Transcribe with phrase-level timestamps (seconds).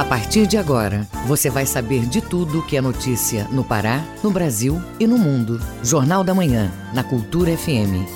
[0.00, 4.30] A partir de agora, você vai saber de tudo que é notícia no Pará, no
[4.30, 5.60] Brasil e no mundo.
[5.82, 8.08] Jornal da Manhã, na Cultura FM.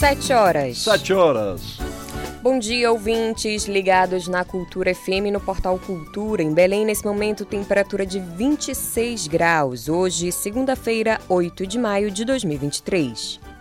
[0.00, 0.78] Sete horas.
[0.78, 1.76] Sete horas.
[2.42, 6.42] Bom dia, ouvintes ligados na Cultura FM no portal Cultura.
[6.42, 9.90] Em Belém, nesse momento, temperatura de 26 graus.
[9.90, 13.51] Hoje, segunda-feira, 8 de maio de 2023.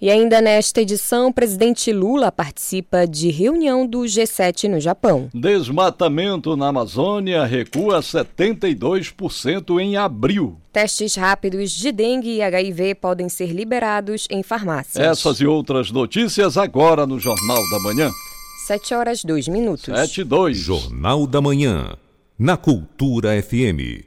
[0.00, 5.28] E ainda nesta edição, o presidente Lula participa de reunião do G7 no Japão.
[5.34, 10.56] Desmatamento na Amazônia recua 72% em abril.
[10.72, 15.04] Testes rápidos de dengue e HIV podem ser liberados em farmácias.
[15.04, 18.12] Essas e outras notícias agora no Jornal da Manhã.
[18.56, 19.94] 7 horas 2 minutos.
[19.94, 20.56] 7 e 2.
[20.56, 21.98] Jornal da Manhã,
[22.38, 24.04] na Cultura FM.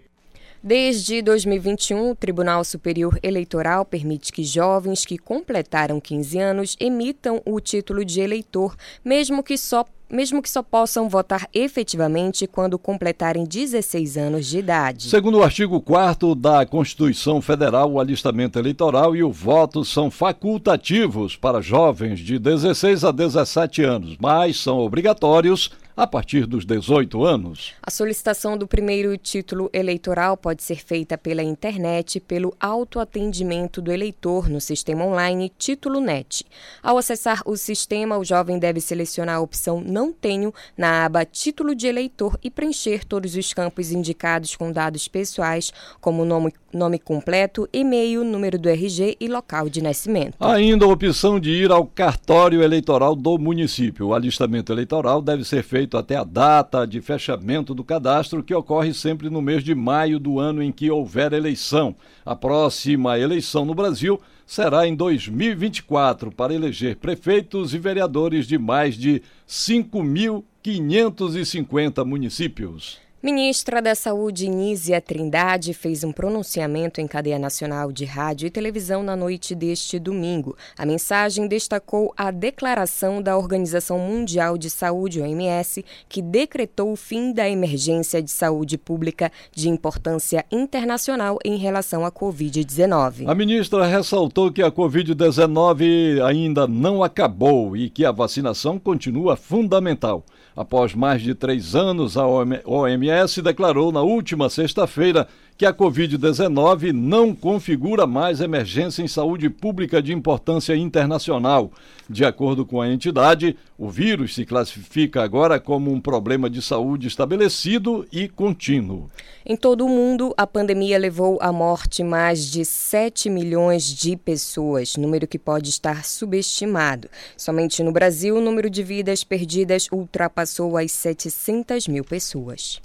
[0.63, 7.59] Desde 2021, o Tribunal Superior Eleitoral permite que jovens que completaram 15 anos emitam o
[7.59, 8.75] título de eleitor,
[9.05, 15.09] mesmo que só mesmo que só possam votar efetivamente quando completarem 16 anos de idade.
[15.09, 21.35] Segundo o artigo 4 da Constituição Federal, o alistamento eleitoral e o voto são facultativos
[21.35, 27.73] para jovens de 16 a 17 anos, mas são obrigatórios a partir dos 18 anos.
[27.81, 34.47] A solicitação do primeiro título eleitoral pode ser feita pela internet pelo autoatendimento do eleitor
[34.47, 36.45] no sistema online Título Net.
[36.83, 41.73] Ao acessar o sistema, o jovem deve selecionar a opção Não Tenho na aba Título
[41.73, 47.67] de Eleitor e preencher todos os campos indicados com dados pessoais, como nome, nome completo,
[47.71, 50.35] e-mail, número do RG e local de nascimento.
[50.39, 54.07] Ainda a opção de ir ao cartório eleitoral do município.
[54.07, 58.93] O alistamento eleitoral deve ser feito até a data de fechamento do cadastro, que ocorre
[58.93, 61.95] sempre no mês de maio do ano em que houver eleição.
[62.25, 68.95] A próxima eleição no Brasil será em 2024 para eleger prefeitos e vereadores de mais
[68.95, 73.06] de 5.550 municípios.
[73.21, 79.01] Ministra da Saúde Nízia Trindade fez um pronunciamento em cadeia nacional de rádio e televisão
[79.01, 80.55] na noite deste domingo.
[80.77, 87.33] A mensagem destacou a declaração da Organização Mundial de Saúde, OMS, que decretou o fim
[87.33, 93.27] da emergência de saúde pública de importância internacional em relação à Covid-19.
[93.27, 100.23] A ministra ressaltou que a Covid-19 ainda não acabou e que a vacinação continua fundamental.
[100.57, 107.35] Após mais de três anos, a OMS declarou na última sexta-feira que a Covid-19 não
[107.35, 111.71] configura mais emergência em saúde pública de importância internacional.
[112.09, 117.07] De acordo com a entidade, o vírus se classifica agora como um problema de saúde
[117.07, 119.09] estabelecido e contínuo.
[119.45, 124.95] Em todo o mundo, a pandemia levou à morte mais de 7 milhões de pessoas,
[124.95, 127.07] número que pode estar subestimado.
[127.37, 132.81] Somente no Brasil, o número de vidas perdidas ultrapassou as 700 mil pessoas.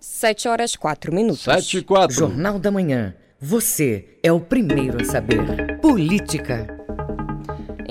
[0.00, 1.42] 7 horas 4 minutos.
[1.42, 2.16] 7 e 4.
[2.16, 3.14] Jornal da Manhã.
[3.38, 5.80] Você é o primeiro a saber.
[5.80, 6.81] Política.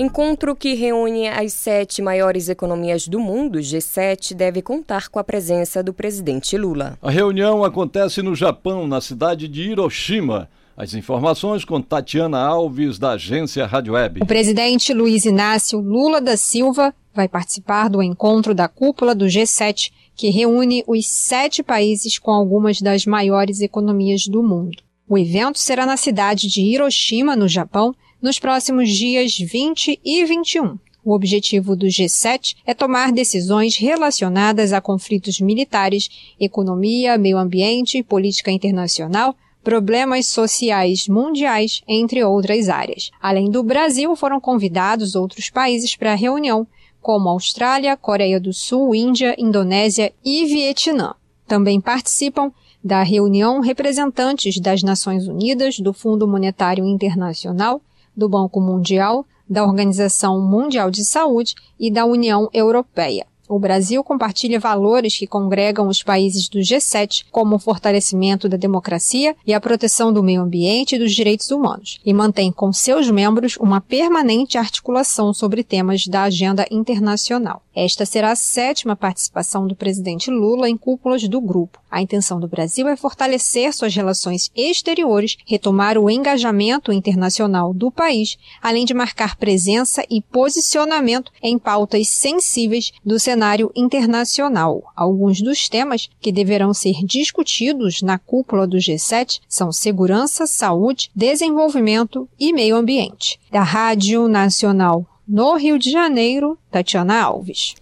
[0.01, 5.83] Encontro que reúne as sete maiores economias do mundo, G7, deve contar com a presença
[5.83, 6.97] do presidente Lula.
[6.99, 10.49] A reunião acontece no Japão, na cidade de Hiroshima.
[10.75, 14.23] As informações com Tatiana Alves, da agência Rádio Web.
[14.23, 19.91] O presidente Luiz Inácio Lula da Silva vai participar do encontro da cúpula do G7
[20.15, 24.81] que reúne os sete países com algumas das maiores economias do mundo.
[25.07, 30.77] O evento será na cidade de Hiroshima, no Japão, nos próximos dias 20 e 21.
[31.03, 38.51] O objetivo do G7 é tomar decisões relacionadas a conflitos militares, economia, meio ambiente política
[38.51, 43.09] internacional, problemas sociais mundiais, entre outras áreas.
[43.19, 46.67] Além do Brasil, foram convidados outros países para a reunião,
[47.01, 51.15] como Austrália, Coreia do Sul, Índia, Indonésia e Vietnã.
[51.47, 52.51] Também participam
[52.83, 57.81] da reunião representantes das Nações Unidas, do Fundo Monetário Internacional,
[58.15, 63.25] do Banco Mundial, da Organização Mundial de Saúde e da União Europeia.
[63.51, 69.35] O Brasil compartilha valores que congregam os países do G7, como o fortalecimento da democracia
[69.45, 73.57] e a proteção do meio ambiente e dos direitos humanos, e mantém com seus membros
[73.57, 77.61] uma permanente articulação sobre temas da agenda internacional.
[77.75, 81.79] Esta será a sétima participação do presidente Lula em cúpulas do grupo.
[81.89, 88.37] A intenção do Brasil é fortalecer suas relações exteriores, retomar o engajamento internacional do país,
[88.61, 94.83] além de marcar presença e posicionamento em pautas sensíveis do cenário internacional.
[94.95, 102.27] Alguns dos temas que deverão ser discutidos na cúpula do G7 são segurança, saúde, desenvolvimento
[102.39, 103.39] e meio ambiente.
[103.51, 107.73] Da Rádio Nacional no Rio de Janeiro, Tatiana Alves.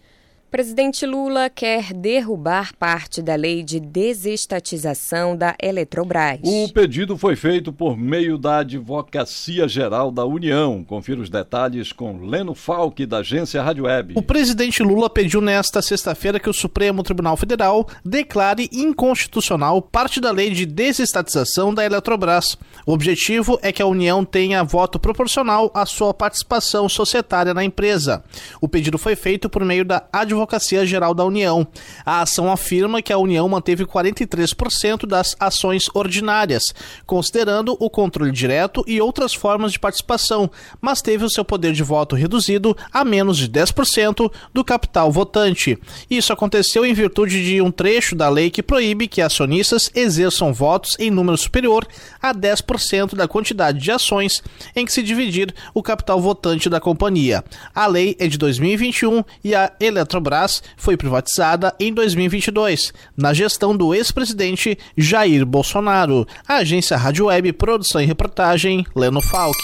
[0.52, 6.40] Presidente Lula quer derrubar parte da lei de desestatização da Eletrobras.
[6.44, 10.84] O pedido foi feito por meio da Advocacia Geral da União.
[10.84, 14.16] Confira os detalhes com Leno Falck, da agência Rádio Web.
[14.18, 20.32] O presidente Lula pediu nesta sexta-feira que o Supremo Tribunal Federal declare inconstitucional parte da
[20.32, 22.58] lei de desestatização da Eletrobras.
[22.88, 28.24] O objetivo é que a União tenha voto proporcional à sua participação societária na empresa.
[28.60, 31.68] O pedido foi feito por meio da Advocacia Advocacia Geral da União.
[32.06, 36.74] A ação afirma que a União manteve 43% das ações ordinárias,
[37.06, 40.50] considerando o controle direto e outras formas de participação,
[40.80, 45.78] mas teve o seu poder de voto reduzido a menos de 10% do capital votante.
[46.10, 50.96] Isso aconteceu em virtude de um trecho da lei que proíbe que acionistas exerçam votos
[51.00, 51.86] em número superior
[52.22, 54.42] a 10% da quantidade de ações
[54.76, 57.44] em que se dividir o capital votante da companhia.
[57.76, 63.76] A lei é de 2021 e a Eletrobras Petrobras foi privatizada em 2022, na gestão
[63.76, 66.28] do ex-presidente Jair Bolsonaro.
[66.48, 69.58] A agência Rádio Web, produção e reportagem, Leno Falck.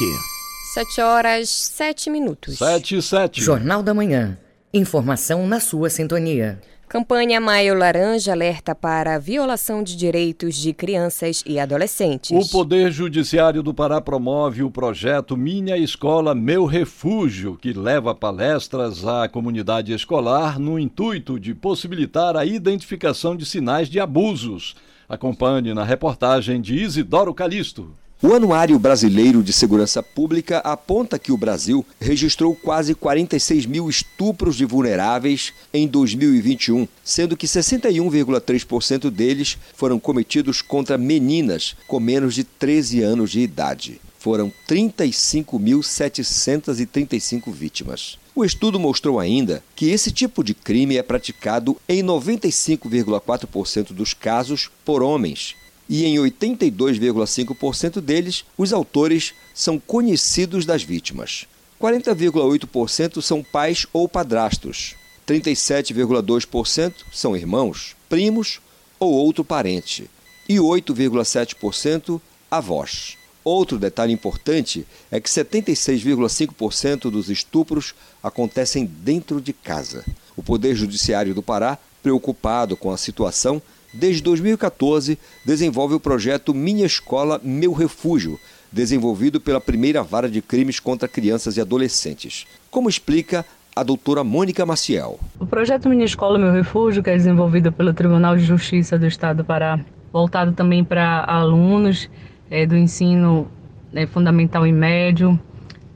[0.74, 2.58] 7 horas 7 minutos.
[2.58, 3.42] 7 e 7.
[3.42, 4.38] Jornal da Manhã.
[4.74, 6.60] Informação na sua sintonia.
[6.88, 12.32] Campanha Maio Laranja alerta para a violação de direitos de crianças e adolescentes.
[12.32, 19.06] O Poder Judiciário do Pará promove o projeto Minha Escola Meu Refúgio, que leva palestras
[19.06, 24.76] à comunidade escolar no intuito de possibilitar a identificação de sinais de abusos.
[25.10, 28.05] Acompanhe na reportagem de Isidoro Calixto.
[28.22, 34.56] O Anuário Brasileiro de Segurança Pública aponta que o Brasil registrou quase 46 mil estupros
[34.56, 42.46] de vulneráveis em 2021, sendo que 61,3% deles foram cometidos contra meninas com menos de
[42.46, 44.00] 13 anos de idade.
[44.18, 48.18] Foram 35.735 vítimas.
[48.34, 54.72] O estudo mostrou ainda que esse tipo de crime é praticado em 95,4% dos casos
[54.86, 55.54] por homens
[55.88, 61.46] e em 82,5% deles, os autores são conhecidos das vítimas.
[61.82, 64.96] 40,8% são pais ou padrastos.
[65.28, 68.60] 37,2% são irmãos, primos
[69.00, 70.10] ou outro parente.
[70.48, 73.18] E 8,7% avós.
[73.44, 80.04] Outro detalhe importante é que 76,5% dos estupros acontecem dentro de casa.
[80.36, 83.62] O Poder Judiciário do Pará, preocupado com a situação,
[83.96, 88.40] desde 2014, desenvolve o projeto Minha Escola, Meu Refúgio,
[88.72, 92.46] desenvolvido pela primeira vara de crimes contra crianças e adolescentes.
[92.70, 95.20] Como explica a doutora Mônica Maciel.
[95.40, 99.38] O projeto Minha Escola, Meu Refúgio, que é desenvolvido pelo Tribunal de Justiça do Estado
[99.38, 99.80] do Pará,
[100.12, 102.10] voltado também para alunos
[102.50, 103.50] é, do ensino
[103.94, 105.40] é, fundamental e médio,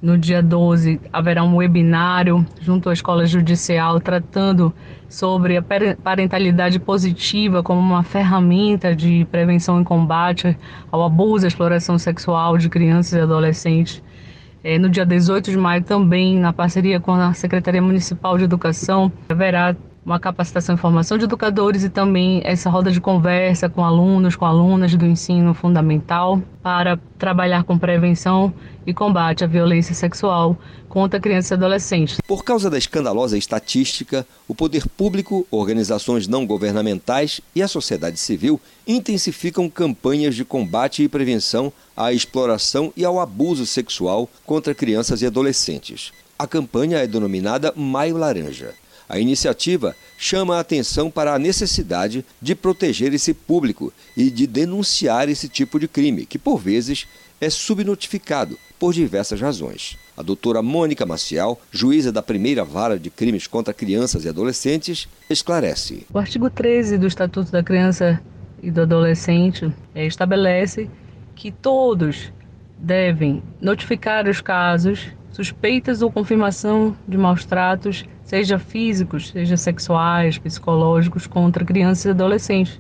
[0.02, 4.74] no dia 12 haverá um webinário junto à Escola Judicial tratando
[5.10, 5.64] sobre a
[6.04, 10.58] parentalidade positiva como uma ferramenta de prevenção e combate
[10.92, 14.02] ao abuso e exploração sexual de crianças e adolescentes.
[14.64, 19.12] É, no dia 18 de maio também, na parceria com a Secretaria Municipal de Educação,
[19.30, 19.76] haverá
[20.06, 24.46] uma capacitação e formação de educadores e também essa roda de conversa com alunos, com
[24.46, 28.54] alunas do ensino fundamental para trabalhar com prevenção
[28.88, 32.18] e combate à violência sexual contra crianças e adolescentes.
[32.28, 38.60] Por causa da escandalosa estatística, o poder público, organizações não governamentais e a sociedade civil
[38.88, 45.28] intensificam campanhas de combate e prevenção à exploração e ao abuso sexual contra crianças e
[45.28, 46.12] adolescentes.
[46.38, 48.74] A campanha é denominada Maio Laranja.
[49.10, 55.28] A iniciativa chama a atenção para a necessidade de proteger esse público e de denunciar
[55.28, 57.08] esse tipo de crime, que por vezes
[57.42, 59.98] é subnotificado por diversas razões.
[60.16, 66.06] A doutora Mônica Maciel, juíza da primeira vara de crimes contra crianças e adolescentes, esclarece.
[66.14, 68.22] O artigo 13 do Estatuto da Criança
[68.62, 70.88] e do Adolescente é, estabelece
[71.36, 72.32] que todos
[72.78, 81.26] devem notificar os casos suspeitas ou confirmação de maus tratos, seja físicos, seja sexuais, psicológicos,
[81.26, 82.80] contra crianças e adolescentes.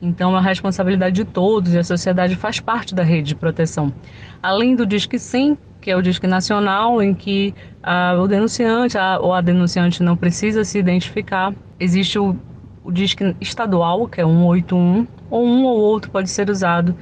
[0.00, 3.92] Então, a responsabilidade de todos e a sociedade faz parte da rede de proteção.
[4.40, 7.52] Além do Disque Sim, que é o Disque Nacional, em que
[7.82, 12.36] ah, o denunciante a, ou a denunciante não precisa se identificar, existe o,
[12.84, 16.94] o Disque Estadual, que é 181, ou um ou outro pode ser usado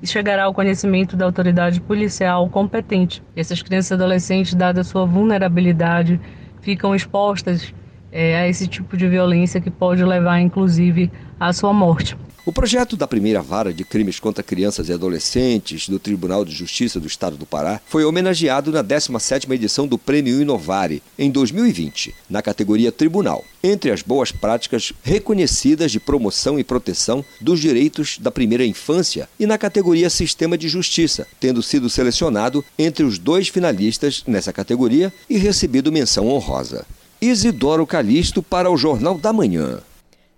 [0.00, 3.20] e chegará ao conhecimento da autoridade policial competente.
[3.34, 6.20] Essas crianças e adolescentes, dada sua vulnerabilidade,
[6.62, 7.74] ficam expostas
[8.10, 12.16] é, a esse tipo de violência que pode levar, inclusive, à sua morte.
[12.44, 16.98] O projeto da primeira vara de crimes contra crianças e adolescentes do Tribunal de Justiça
[16.98, 22.42] do Estado do Pará foi homenageado na 17ª edição do Prêmio Inovare, em 2020, na
[22.42, 28.66] categoria Tribunal, entre as boas práticas reconhecidas de promoção e proteção dos direitos da primeira
[28.66, 34.52] infância e na categoria Sistema de Justiça, tendo sido selecionado entre os dois finalistas nessa
[34.52, 36.84] categoria e recebido menção honrosa.
[37.20, 39.80] Isidoro Calixto para o Jornal da Manhã.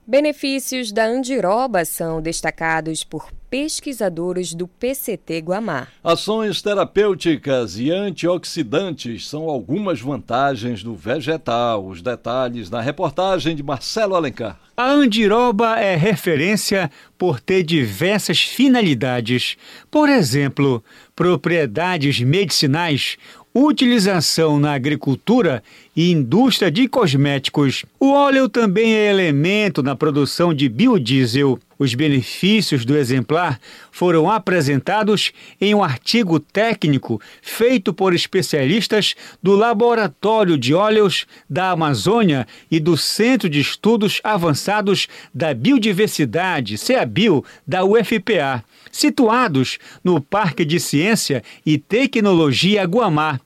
[0.06, 5.88] Benefícios da andiroba são destacados por pesquisadores do PCT Guamá.
[6.02, 11.86] Ações terapêuticas e antioxidantes são algumas vantagens do vegetal.
[11.86, 14.60] Os detalhes na reportagem de Marcelo Alencar.
[14.76, 19.56] A andiroba é referência por ter diversas finalidades.
[19.90, 20.84] Por exemplo,
[21.16, 23.16] propriedades medicinais,
[23.54, 25.62] utilização na agricultura
[25.96, 27.84] e indústria de cosméticos.
[28.00, 31.58] O óleo também é elemento na produção de biodiesel.
[31.78, 33.60] Os benefícios do exemplar
[33.90, 42.46] foram apresentados em um artigo técnico feito por especialistas do Laboratório de Óleos da Amazônia
[42.70, 50.78] e do Centro de Estudos Avançados da Biodiversidade, CEABIL, da UFPA, situados no Parque de
[50.78, 53.40] Ciência e Tecnologia Guamá.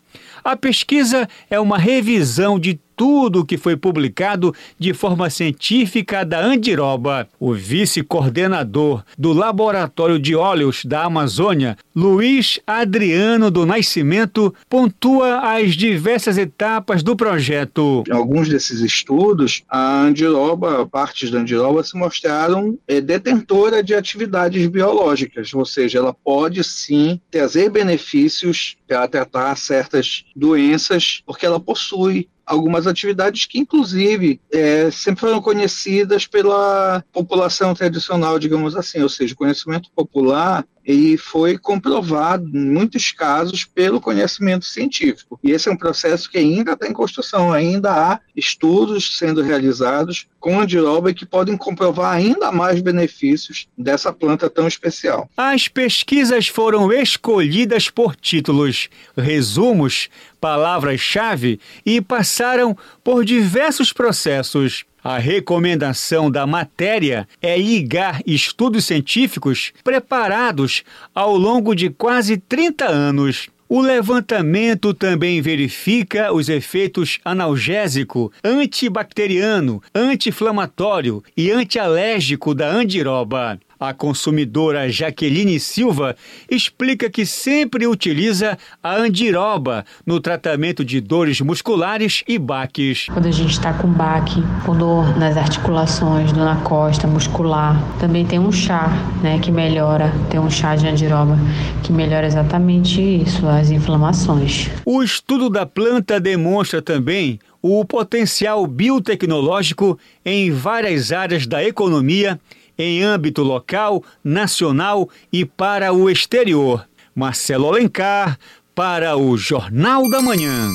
[0.44, 6.44] A pesquisa é uma revisão de tudo o que foi publicado de forma científica da
[6.44, 7.28] Andiroba.
[7.38, 16.36] O vice-coordenador do Laboratório de Óleos da Amazônia, Luiz Adriano do Nascimento, pontua as diversas
[16.36, 18.02] etapas do projeto.
[18.08, 24.66] Em alguns desses estudos, a andiroba, partes da andiroba se mostraram é, detentora de atividades
[24.66, 32.28] biológicas, ou seja, ela pode sim trazer benefícios para tratar certas doenças, porque ela possui
[32.48, 39.34] algumas atividades que, inclusive, é, sempre foram conhecidas pela população tradicional, digamos assim, ou seja,
[39.34, 45.38] o conhecimento popular e foi comprovado em muitos casos pelo conhecimento científico.
[45.44, 50.26] E esse é um processo que ainda está em construção, ainda há estudos sendo realizados
[50.40, 55.28] com andiroba que podem comprovar ainda mais benefícios dessa planta tão especial.
[55.36, 60.08] As pesquisas foram escolhidas por títulos, resumos,
[60.40, 64.86] palavras-chave e passaram por diversos processos.
[65.02, 70.82] A recomendação da matéria é ligar estudos científicos preparados
[71.14, 73.48] ao longo de quase 30 anos.
[73.68, 83.60] O levantamento também verifica os efeitos analgésico, antibacteriano, anti-inflamatório e antialérgico da andiroba.
[83.80, 86.16] A consumidora Jaqueline Silva
[86.50, 93.06] explica que sempre utiliza a andiroba no tratamento de dores musculares e baques.
[93.06, 98.26] Quando a gente está com baque, com dor nas articulações, dor na costa, muscular, também
[98.26, 98.88] tem um chá,
[99.22, 101.38] né, que melhora, tem um chá de andiroba
[101.84, 104.68] que melhora exatamente isso, as inflamações.
[104.84, 112.40] O estudo da planta demonstra também o potencial biotecnológico em várias áreas da economia
[112.78, 116.88] em âmbito local, nacional e para o exterior.
[117.14, 118.38] Marcelo Alencar,
[118.74, 120.70] para o Jornal da Manhã.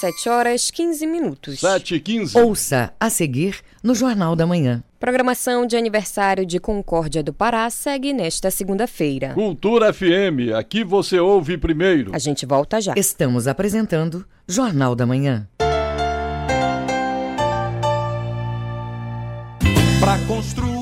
[0.00, 1.60] 7 horas 15 minutos.
[1.60, 2.38] 7 e 15.
[2.38, 4.82] Ouça a seguir no Jornal da Manhã.
[4.98, 9.34] Programação de aniversário de Concórdia do Pará segue nesta segunda-feira.
[9.34, 12.10] Cultura FM, aqui você ouve primeiro.
[12.14, 12.94] A gente volta já.
[12.96, 15.46] Estamos apresentando Jornal da Manhã.
[20.00, 20.81] Para construir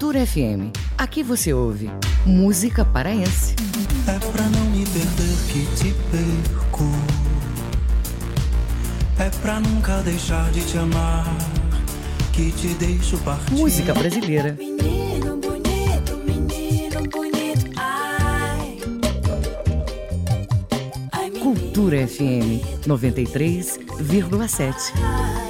[0.00, 0.72] Cultura FM.
[0.96, 1.90] Aqui você ouve
[2.24, 3.54] música paraense.
[4.06, 6.84] É pra não me perder que te perco.
[9.18, 11.26] É pra nunca deixar de te amar
[12.32, 13.52] que te deixo partir.
[13.52, 14.56] Música brasileira.
[14.58, 18.78] Menino bonito, menino bonito, ai.
[21.12, 25.49] Ai, menino Cultura FM 93,7.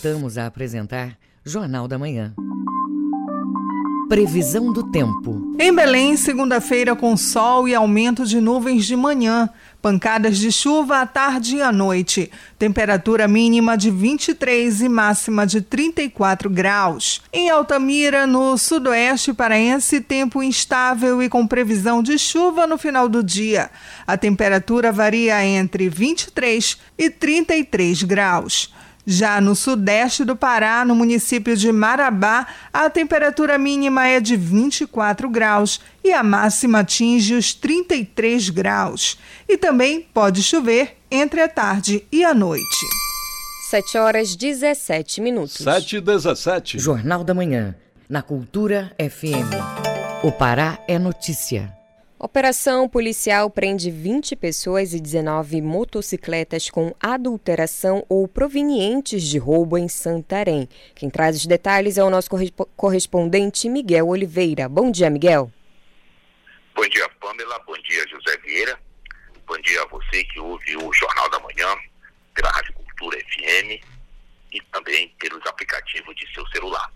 [0.00, 2.32] Voltamos a apresentar Jornal da Manhã.
[4.08, 5.56] Previsão do tempo.
[5.58, 9.50] Em Belém, segunda-feira com sol e aumento de nuvens de manhã.
[9.82, 12.30] Pancadas de chuva à tarde e à noite.
[12.56, 17.20] Temperatura mínima de 23 e máxima de 34 graus.
[17.32, 23.20] Em Altamira, no sudoeste paraense, tempo instável e com previsão de chuva no final do
[23.20, 23.68] dia.
[24.06, 28.72] A temperatura varia entre 23 e 33 graus.
[29.10, 35.30] Já no sudeste do Pará, no município de Marabá, a temperatura mínima é de 24
[35.30, 39.18] graus e a máxima atinge os 33 graus.
[39.48, 42.86] E também pode chover entre a tarde e a noite.
[43.70, 45.56] 7 horas 17 minutos.
[45.56, 46.78] 7 e 17.
[46.78, 47.74] Jornal da Manhã,
[48.10, 49.56] na Cultura FM.
[50.22, 51.77] O Pará é notícia.
[52.20, 59.86] Operação policial prende 20 pessoas e 19 motocicletas com adulteração ou provenientes de roubo em
[59.86, 60.68] Santarém.
[60.96, 62.28] Quem traz os detalhes é o nosso
[62.76, 64.68] correspondente Miguel Oliveira.
[64.68, 65.52] Bom dia, Miguel.
[66.74, 67.56] Bom dia, Pamela.
[67.60, 68.76] Bom dia, José Vieira.
[69.46, 71.68] Bom dia a você que ouve o Jornal da Manhã
[72.34, 73.80] pela Rádio Cultura FM
[74.52, 76.92] e também pelos aplicativos de seu celular.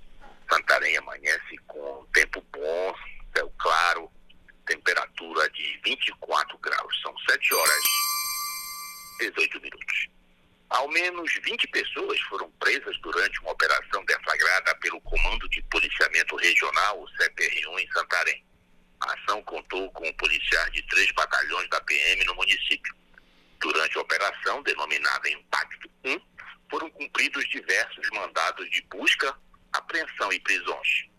[0.50, 2.94] Santarém amanhece com tempo bom,
[3.36, 4.10] céu claro,
[4.72, 7.02] temperatura de 24 graus.
[7.02, 7.84] São 7 horas
[9.20, 10.08] 18 minutos.
[10.70, 17.02] Ao menos 20 pessoas foram presas durante uma operação deflagrada pelo Comando de Policiamento Regional,
[17.02, 18.44] o CPR-1, em Santarém.
[19.00, 22.94] A ação contou com policiais de três batalhões da PM no município.
[23.60, 26.20] Durante a operação, denominada Impacto 1,
[26.70, 29.36] foram cumpridos diversos mandados de busca,
[29.72, 31.11] apreensão e prisões.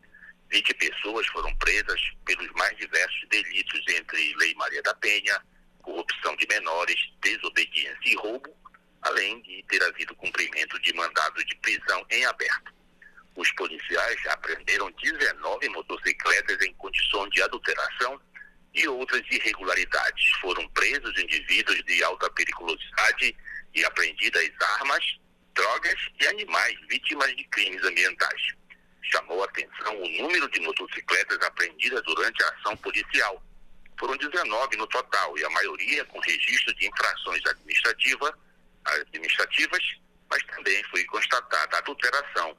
[0.53, 5.41] 20 pessoas foram presas pelos mais diversos delitos entre Lei Maria da Penha,
[5.81, 8.55] corrupção de menores, desobediência e roubo,
[9.01, 12.71] além de ter havido cumprimento de mandado de prisão em aberto.
[13.35, 18.21] Os policiais apreenderam 19 motocicletas em condições de adulteração
[18.75, 20.29] e outras irregularidades.
[20.39, 23.35] Foram presos indivíduos de alta periculosidade
[23.73, 25.03] e apreendidas armas,
[25.55, 28.53] drogas e animais vítimas de crimes ambientais
[29.03, 33.41] chamou a atenção o número de motocicletas apreendidas durante a ação policial.
[33.99, 38.37] Foram 19 no total, e a maioria com registro de infrações administrativa,
[38.85, 39.81] administrativas,
[40.29, 42.57] mas também foi constatada adulteração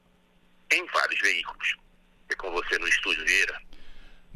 [0.73, 1.77] em vários veículos.
[2.29, 3.61] É com você no estúdio, Vieira.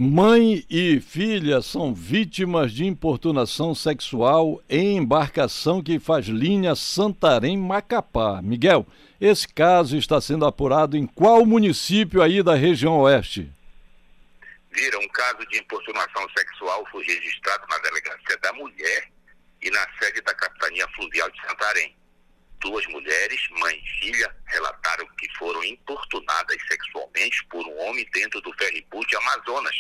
[0.01, 8.41] Mãe e filha são vítimas de importunação sexual em embarcação que faz linha Santarém-Macapá.
[8.41, 8.87] Miguel,
[9.21, 13.51] esse caso está sendo apurado em qual município aí da região oeste?
[14.71, 19.11] Vira, um caso de importunação sexual foi registrado na Delegacia da Mulher
[19.61, 21.97] e na sede da Capitania Fluvial de Santarém.
[22.61, 28.53] Duas mulheres, mãe e filha, relataram que foram importunadas sexualmente por um homem dentro do
[28.55, 29.77] ferryboat Amazonas,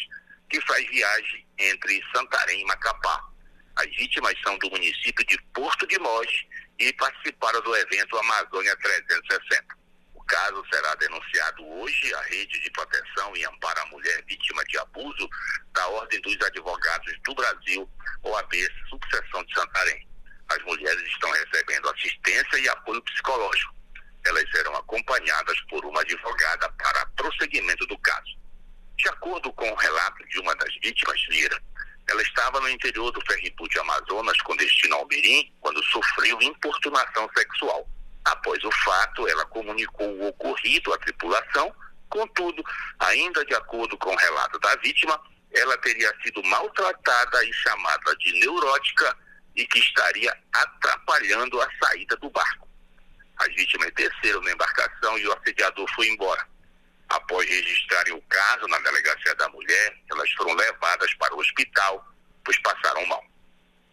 [0.49, 3.29] que faz viagem entre Santarém e Macapá.
[3.77, 6.29] As vítimas são do município de Porto de Mós
[6.79, 9.77] e participaram do evento Amazônia 360.
[10.15, 14.79] O caso será denunciado hoje à Rede de Proteção e Amparo à Mulher Vítima de
[14.79, 15.29] Abuso
[15.73, 17.91] da Ordem dos Advogados do Brasil,
[18.23, 18.55] OAB
[18.89, 20.09] Subseção de Santarém.
[20.51, 23.75] As mulheres estão recebendo assistência e apoio psicológico.
[24.25, 28.39] Elas serão acompanhadas por uma advogada para prosseguimento do caso.
[28.97, 31.63] De acordo com o relato de uma das vítimas, Lira,
[32.09, 37.29] ela estava no interior do ferripu de Amazonas com destino ao Mirim quando sofreu importunação
[37.37, 37.87] sexual.
[38.25, 41.73] Após o fato, ela comunicou o ocorrido à tripulação,
[42.09, 42.65] contudo,
[42.99, 45.21] ainda de acordo com o relato da vítima,
[45.53, 49.17] ela teria sido maltratada e chamada de neurótica
[49.55, 52.69] e que estaria atrapalhando a saída do barco.
[53.39, 56.47] As vítimas desceram na embarcação e o assediador foi embora.
[57.09, 62.07] Após registrarem o caso na delegacia da mulher, elas foram levadas para o hospital,
[62.45, 63.25] pois passaram mal.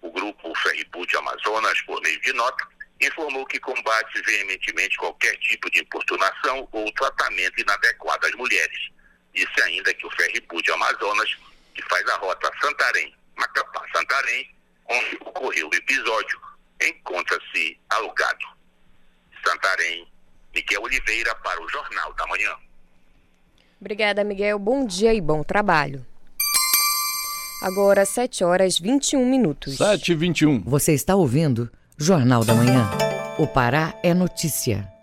[0.01, 2.67] O grupo Ferripu de Amazonas, por meio de nota,
[3.01, 8.89] informou que combate veementemente qualquer tipo de importunação ou tratamento inadequado às mulheres.
[9.33, 11.37] Disse ainda que o Ferripu de Amazonas,
[11.73, 14.55] que faz a rota Santarém-Macapá-Santarém,
[14.87, 16.41] onde ocorreu o episódio,
[16.81, 18.47] encontra-se alugado.
[19.45, 20.07] Santarém,
[20.53, 22.55] Miguel Oliveira para o Jornal da Manhã.
[23.79, 24.57] Obrigada, Miguel.
[24.57, 26.05] Bom dia e bom trabalho.
[27.61, 29.77] Agora, 7 horas 21 minutos.
[29.77, 30.61] 7 e 21.
[30.65, 32.89] Você está ouvindo Jornal da Manhã.
[33.39, 34.94] O Pará é notícia.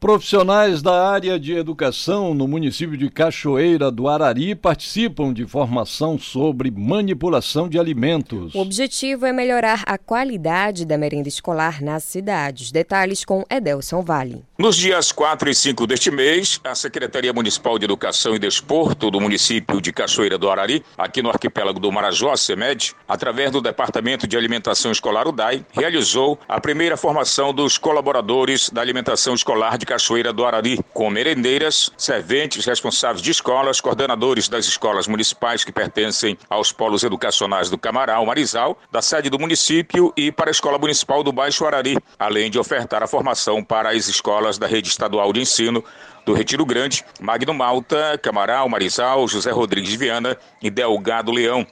[0.00, 6.70] Profissionais da área de educação no município de Cachoeira do Arari participam de formação sobre
[6.70, 8.54] manipulação de alimentos.
[8.54, 12.72] O objetivo é melhorar a qualidade da merenda escolar nas cidades.
[12.72, 14.42] Detalhes com Edelson Vale.
[14.58, 19.20] Nos dias 4 e 5 deste mês, a Secretaria Municipal de Educação e Desporto do
[19.20, 24.34] município de Cachoeira do Arari, aqui no arquipélago do Marajó, CEMED, através do Departamento de
[24.34, 30.46] Alimentação Escolar UDAI, realizou a primeira formação dos colaboradores da alimentação escolar de Cachoeira do
[30.46, 37.02] Arari, com merendeiras, serventes, responsáveis de escolas, coordenadores das escolas municipais que pertencem aos polos
[37.02, 41.66] educacionais do Camaral, Marizal, da sede do município e para a Escola Municipal do Baixo
[41.66, 45.84] Arari, além de ofertar a formação para as escolas da rede estadual de ensino
[46.24, 51.66] do Retiro Grande, Magno Malta, Camaral, Marizal, José Rodrigues Viana e Delgado Leão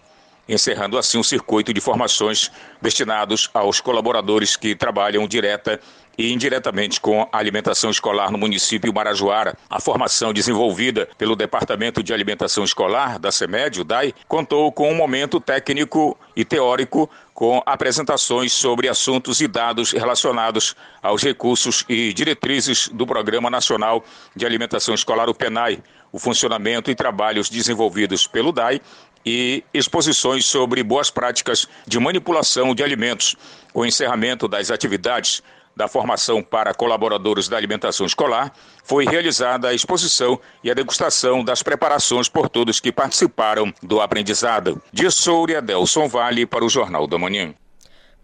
[0.48, 2.50] encerrando assim o circuito de formações
[2.80, 5.78] destinados aos colaboradores que trabalham direta
[6.18, 9.56] e indiretamente com a alimentação escolar no município Marajoara.
[9.70, 14.96] A formação desenvolvida pelo Departamento de Alimentação Escolar da CEMED, o DAI, contou com um
[14.96, 22.88] momento técnico e teórico com apresentações sobre assuntos e dados relacionados aos recursos e diretrizes
[22.88, 24.04] do Programa Nacional
[24.34, 28.80] de Alimentação Escolar, o PENAI, o funcionamento e trabalhos desenvolvidos pelo DAI
[29.24, 33.36] e exposições sobre boas práticas de manipulação de alimentos.
[33.74, 35.42] O encerramento das atividades
[35.78, 41.62] da formação para colaboradores da alimentação escolar, foi realizada a exposição e a degustação das
[41.62, 44.82] preparações por todos que participaram do aprendizado.
[44.92, 47.54] De Souria, Delson Vale para o Jornal da Manhã.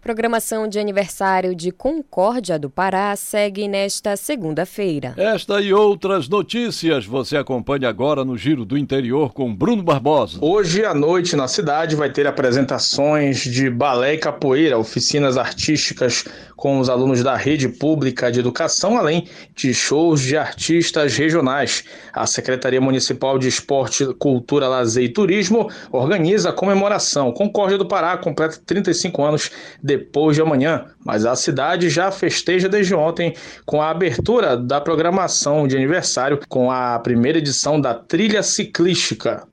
[0.05, 5.15] Programação de aniversário de Concórdia do Pará segue nesta segunda-feira.
[5.17, 10.37] Esta e outras notícias você acompanha agora no Giro do Interior com Bruno Barbosa.
[10.41, 16.23] Hoje à noite na cidade vai ter apresentações de balé e capoeira, oficinas artísticas
[16.55, 21.83] com os alunos da rede pública de educação, além de shows de artistas regionais.
[22.13, 27.31] A Secretaria Municipal de Esporte, Cultura, Lazer e Turismo organiza a comemoração.
[27.31, 29.51] Concórdia do Pará completa 35 anos
[29.97, 33.33] depois de amanhã, mas a cidade já festeja desde ontem
[33.65, 39.47] com a abertura da programação de aniversário com a primeira edição da Trilha Ciclística.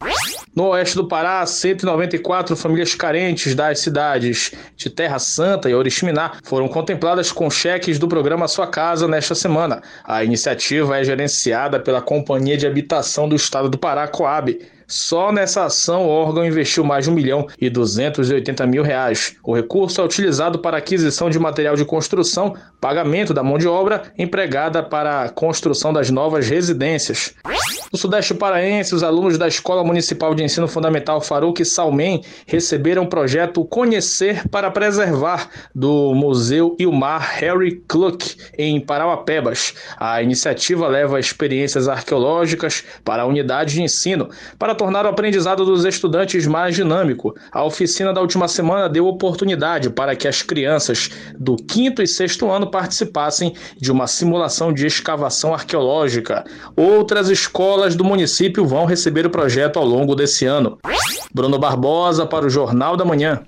[0.54, 6.68] No oeste do Pará, 194 famílias carentes das cidades de Terra Santa e Oriximiná foram
[6.68, 9.80] contempladas com cheques do programa Sua Casa nesta semana.
[10.04, 14.58] A iniciativa é gerenciada pela Companhia de Habitação do Estado do Pará, Coab.
[14.86, 19.36] Só nessa ação, o órgão investiu mais de 1 milhão e 280 mil reais.
[19.42, 24.12] O recurso é utilizado para aquisição de material de construção, pagamento da mão de obra
[24.18, 27.34] empregada para a construção das novas residências.
[27.92, 33.06] No Sudeste Paraense, os alunos da Escola Municipal de Ensino Fundamental Faruque Salmen receberam o
[33.06, 39.74] projeto Conhecer para Preservar do Museu Ilmar Harry Cluck, em Parauapebas.
[39.98, 45.84] A iniciativa leva experiências arqueológicas para a unidade de ensino, para tornar o aprendizado dos
[45.84, 47.34] estudantes mais dinâmico.
[47.50, 52.50] A oficina da última semana deu oportunidade para que as crianças do quinto e sexto
[52.50, 56.44] ano participassem de uma simulação de escavação arqueológica.
[56.76, 60.78] Outras escolas do município vão receber o projeto ao longo desse ano.
[61.32, 63.42] Bruno Barbosa para o Jornal da Manhã.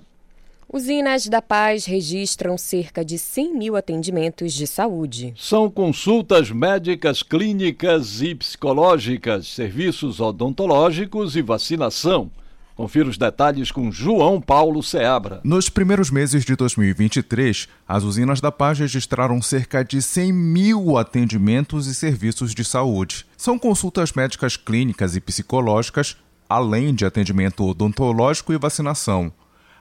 [0.74, 5.32] Usinas da Paz registram cerca de 100 mil atendimentos de saúde.
[5.38, 12.28] São consultas médicas, clínicas e psicológicas, serviços odontológicos e vacinação.
[12.74, 15.40] Confira os detalhes com João Paulo Seabra.
[15.44, 21.86] Nos primeiros meses de 2023, as usinas da Paz registraram cerca de 100 mil atendimentos
[21.86, 23.24] e serviços de saúde.
[23.36, 26.16] São consultas médicas clínicas e psicológicas,
[26.48, 29.32] além de atendimento odontológico e vacinação.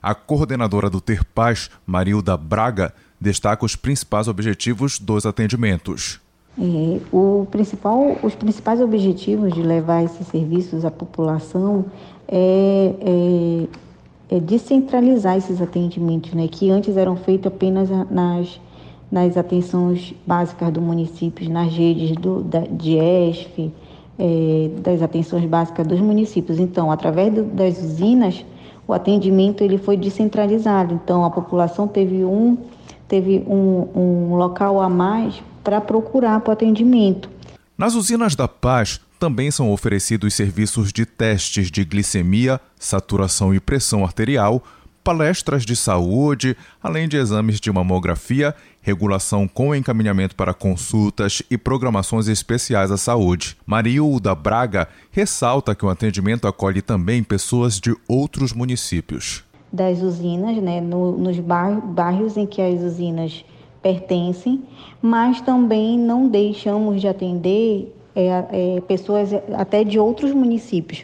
[0.04, 6.20] A coordenadora do Ter Paz, Marilda Braga, destaca os principais objetivos dos atendimentos.
[6.60, 7.00] É,
[7.50, 11.86] principal, os principais objetivos de levar esses serviços à população
[12.28, 12.94] é,
[14.30, 18.60] é, é descentralizar esses atendimentos, né, que antes eram feitos apenas nas,
[19.10, 23.72] nas atenções básicas do município, nas redes do, da, de ESF,
[24.20, 26.60] é, das atenções básicas dos municípios.
[26.60, 28.44] Então, através do, das usinas,
[28.88, 30.94] o atendimento ele foi descentralizado.
[30.94, 32.58] Então, a população teve um,
[33.08, 37.30] teve um, um local a mais para procurar para o atendimento.
[37.78, 44.04] Nas usinas da Paz também são oferecidos serviços de testes de glicemia, saturação e pressão
[44.04, 44.62] arterial,
[45.04, 52.28] palestras de saúde, além de exames de mamografia, regulação com encaminhamento para consultas e programações
[52.28, 53.58] especiais à saúde.
[53.66, 59.44] Marilda Braga ressalta que o atendimento acolhe também pessoas de outros municípios.
[59.72, 63.44] Das usinas, né, no, nos bairros em que as usinas
[63.82, 64.64] pertencem,
[65.02, 71.04] mas também não deixamos de atender é, é, pessoas até de outros municípios.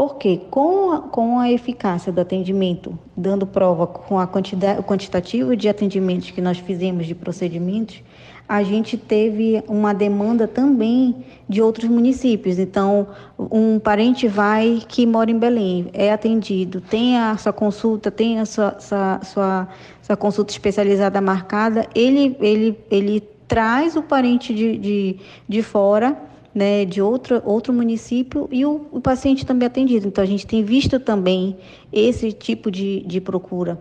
[0.00, 5.54] Porque com a, com a eficácia do atendimento, dando prova com a quantidade, o quantitativo
[5.54, 8.02] de atendimentos que nós fizemos de procedimentos,
[8.48, 12.58] a gente teve uma demanda também de outros municípios.
[12.58, 13.08] Então,
[13.38, 18.46] um parente vai que mora em Belém, é atendido, tem a sua consulta, tem a
[18.46, 19.68] sua, sua, sua,
[20.00, 26.84] sua consulta especializada marcada, ele, ele, ele traz o parente de, de, de fora né,
[26.84, 30.08] de outro, outro município e o, o paciente também atendido.
[30.08, 31.56] Então, a gente tem visto também
[31.92, 33.80] esse tipo de, de procura.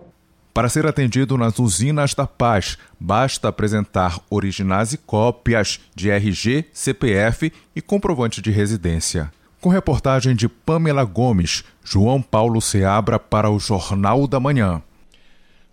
[0.54, 7.54] Para ser atendido nas usinas da Paz, basta apresentar originais e cópias de RG, CPF
[7.76, 9.32] e comprovante de residência.
[9.62, 14.82] Com reportagem de Pamela Gomes, João Paulo Seabra para o Jornal da Manhã.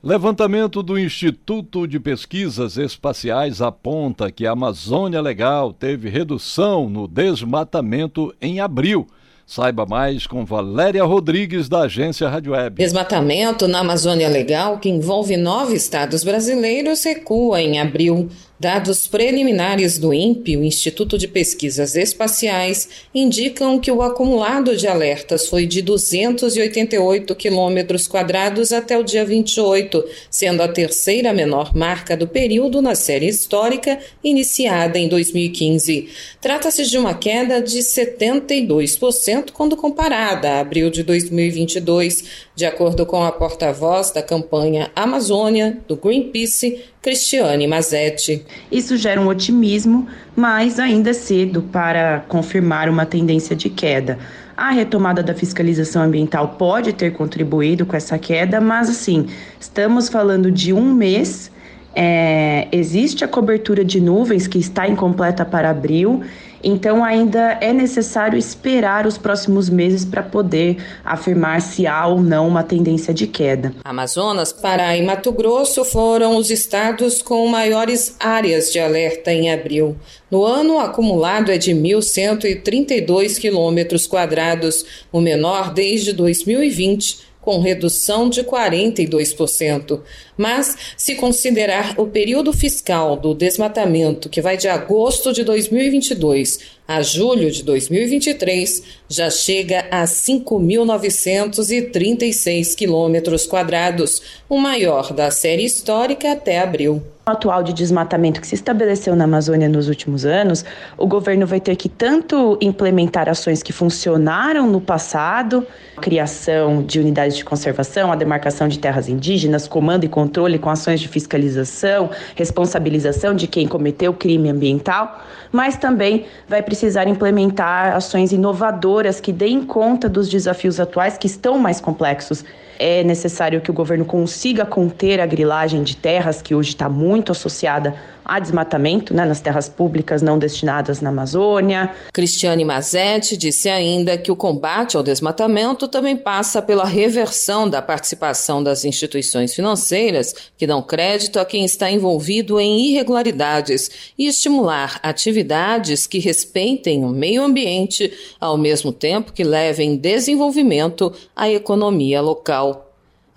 [0.06, 8.32] Levantamento do Instituto de Pesquisas Espaciais aponta que a Amazônia Legal teve redução no desmatamento
[8.40, 9.08] em abril
[9.48, 12.82] Saiba mais com Valéria Rodrigues, da agência Rádio Web.
[12.82, 18.28] Desmatamento na Amazônia Legal, que envolve nove estados brasileiros, recua em abril.
[18.58, 25.46] Dados preliminares do INPE, o Instituto de Pesquisas Espaciais, indicam que o acumulado de alertas
[25.46, 32.26] foi de 288 quilômetros quadrados até o dia 28, sendo a terceira menor marca do
[32.26, 36.08] período na série histórica iniciada em 2015.
[36.40, 43.22] Trata-se de uma queda de 72% quando comparada a abril de 2022, de acordo com
[43.22, 48.46] a porta-voz da campanha Amazônia do Greenpeace, Cristiane Mazetti.
[48.72, 54.18] Isso gera um otimismo, mas ainda é cedo para confirmar uma tendência de queda.
[54.56, 59.26] A retomada da fiscalização ambiental pode ter contribuído com essa queda, mas assim,
[59.60, 61.52] estamos falando de um mês.
[61.94, 66.22] É, existe a cobertura de nuvens que está incompleta para abril
[66.68, 72.48] então, ainda é necessário esperar os próximos meses para poder afirmar se há ou não
[72.48, 73.72] uma tendência de queda.
[73.84, 79.96] Amazonas, Pará e Mato Grosso foram os estados com maiores áreas de alerta em abril.
[80.28, 88.28] No ano, o acumulado é de 1.132 quilômetros quadrados, o menor desde 2020 com redução
[88.28, 90.00] de 42%.
[90.36, 97.02] Mas, se considerar o período fiscal do desmatamento, que vai de agosto de 2022 a
[97.02, 106.60] julho de 2023, já chega a 5.936 quilômetros quadrados, o maior da série histórica até
[106.60, 107.02] abril.
[107.28, 110.64] Atual de desmatamento que se estabeleceu na Amazônia nos últimos anos,
[110.96, 115.66] o governo vai ter que tanto implementar ações que funcionaram no passado,
[116.00, 120.25] criação de unidades de conservação, a demarcação de terras indígenas, comando e controle
[120.58, 127.94] com ações de fiscalização, responsabilização de quem cometeu crime ambiental, mas também vai precisar implementar
[127.94, 132.44] ações inovadoras que deem conta dos desafios atuais que estão mais complexos
[132.78, 137.32] É necessário que o governo consiga conter a grilagem de terras, que hoje está muito
[137.32, 137.94] associada
[138.26, 141.94] a desmatamento né, nas terras públicas não destinadas na Amazônia.
[142.12, 148.62] Cristiane Mazetti disse ainda que o combate ao desmatamento também passa pela reversão da participação
[148.62, 156.06] das instituições financeiras que dão crédito a quem está envolvido em irregularidades e estimular atividades
[156.06, 162.65] que respeitem o meio ambiente, ao mesmo tempo que levem desenvolvimento à economia local.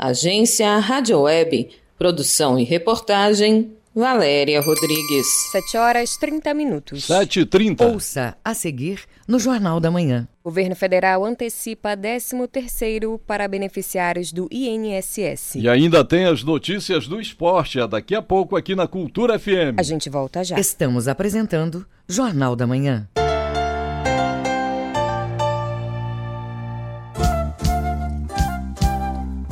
[0.02, 5.28] Agência Rádio Web, produção e reportagem Valéria Rodrigues.
[5.52, 7.06] 7 horas 30 minutos.
[7.06, 7.82] 7h30.
[7.82, 10.26] Ouça a seguir no Jornal da Manhã.
[10.42, 15.56] O governo federal antecipa 13º para beneficiários do INSS.
[15.56, 19.78] E ainda tem as notícias do esporte, daqui a pouco aqui na Cultura FM.
[19.78, 20.58] A gente volta já.
[20.58, 23.06] Estamos apresentando Jornal da Manhã.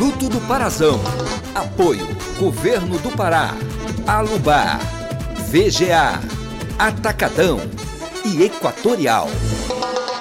[0.00, 0.98] Minuto do Parazão.
[1.54, 2.06] Apoio
[2.38, 3.50] Governo do Pará,
[4.06, 4.80] Alubar,
[5.50, 6.18] VGA,
[6.78, 7.60] Atacadão
[8.24, 9.28] e Equatorial.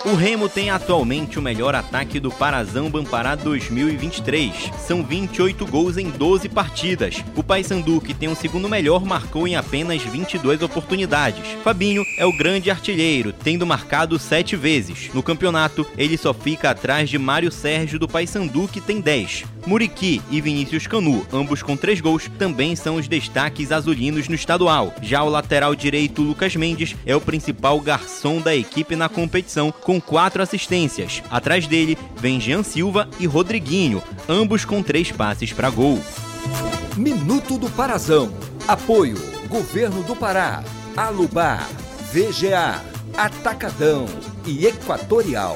[0.05, 4.71] O Remo tem atualmente o melhor ataque do Parazão Bampará 2023.
[4.79, 7.21] São 28 gols em 12 partidas.
[7.35, 11.43] O Paysandu, que tem o segundo melhor, marcou em apenas 22 oportunidades.
[11.65, 15.13] Fabinho é o grande artilheiro, tendo marcado 7 vezes.
[15.13, 19.43] No campeonato, ele só fica atrás de Mário Sérgio do Paysandu, que tem 10.
[19.67, 24.95] Muriqui e Vinícius Canu, ambos com 3 gols, também são os destaques azulinos no estadual.
[25.01, 29.99] Já o lateral direito Lucas Mendes é o principal garçom da equipe na competição, com
[29.99, 31.23] quatro assistências.
[31.32, 35.99] Atrás dele vem Jean Silva e Rodriguinho, ambos com três passes para gol.
[36.95, 38.32] Minuto do Parazão.
[38.67, 40.63] Apoio Governo do Pará,
[40.95, 41.67] Alubar,
[42.13, 42.84] VGA,
[43.17, 44.06] Atacadão
[44.45, 45.56] e Equatorial.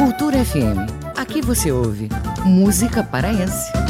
[0.00, 1.16] Cultura FM.
[1.16, 2.08] Aqui você ouve
[2.44, 3.85] música paraense.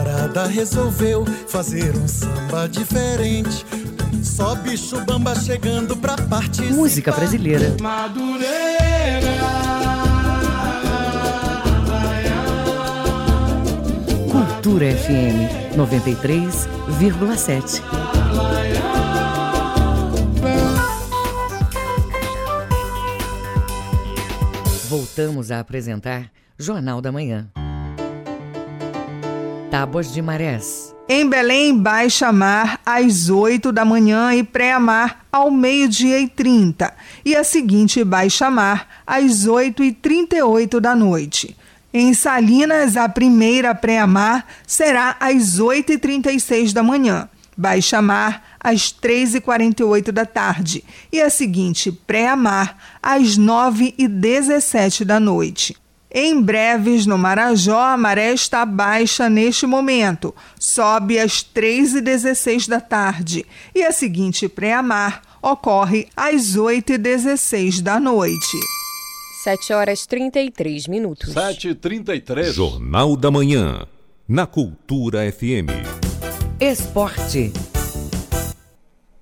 [0.00, 3.66] A bicharada resolveu fazer um samba diferente.
[4.22, 6.74] Só bicho bamba chegando pra participar.
[6.74, 7.76] Música brasileira.
[14.32, 17.82] Cultura FM 93,7.
[24.88, 27.50] Voltamos a apresentar Jornal da Manhã.
[29.70, 30.92] Tábuas de Marés.
[31.08, 36.92] Em Belém, baixa mar às 8 da manhã e pré-mar ao meio-dia e 30.
[37.24, 41.56] E a seguinte baixa mar às 8 e 38 da noite.
[41.94, 47.28] Em Salinas, a primeira pré-mar será às 8 e 36 da manhã.
[47.56, 50.84] Baixa mar às 3 e 48 da tarde.
[51.12, 55.76] E a seguinte pré-mar às 9 e 17 da noite.
[56.12, 62.66] Em breves, no Marajó, a maré está baixa neste momento, sobe às 3 e 16
[62.66, 63.46] da tarde.
[63.72, 68.58] E a seguinte pré-amar ocorre às 8 e 16 da noite.
[69.44, 71.32] 7 horas 33 minutos.
[71.32, 72.52] 7h33.
[72.52, 73.86] Jornal da Manhã,
[74.28, 75.70] na Cultura FM.
[76.60, 77.52] Esporte.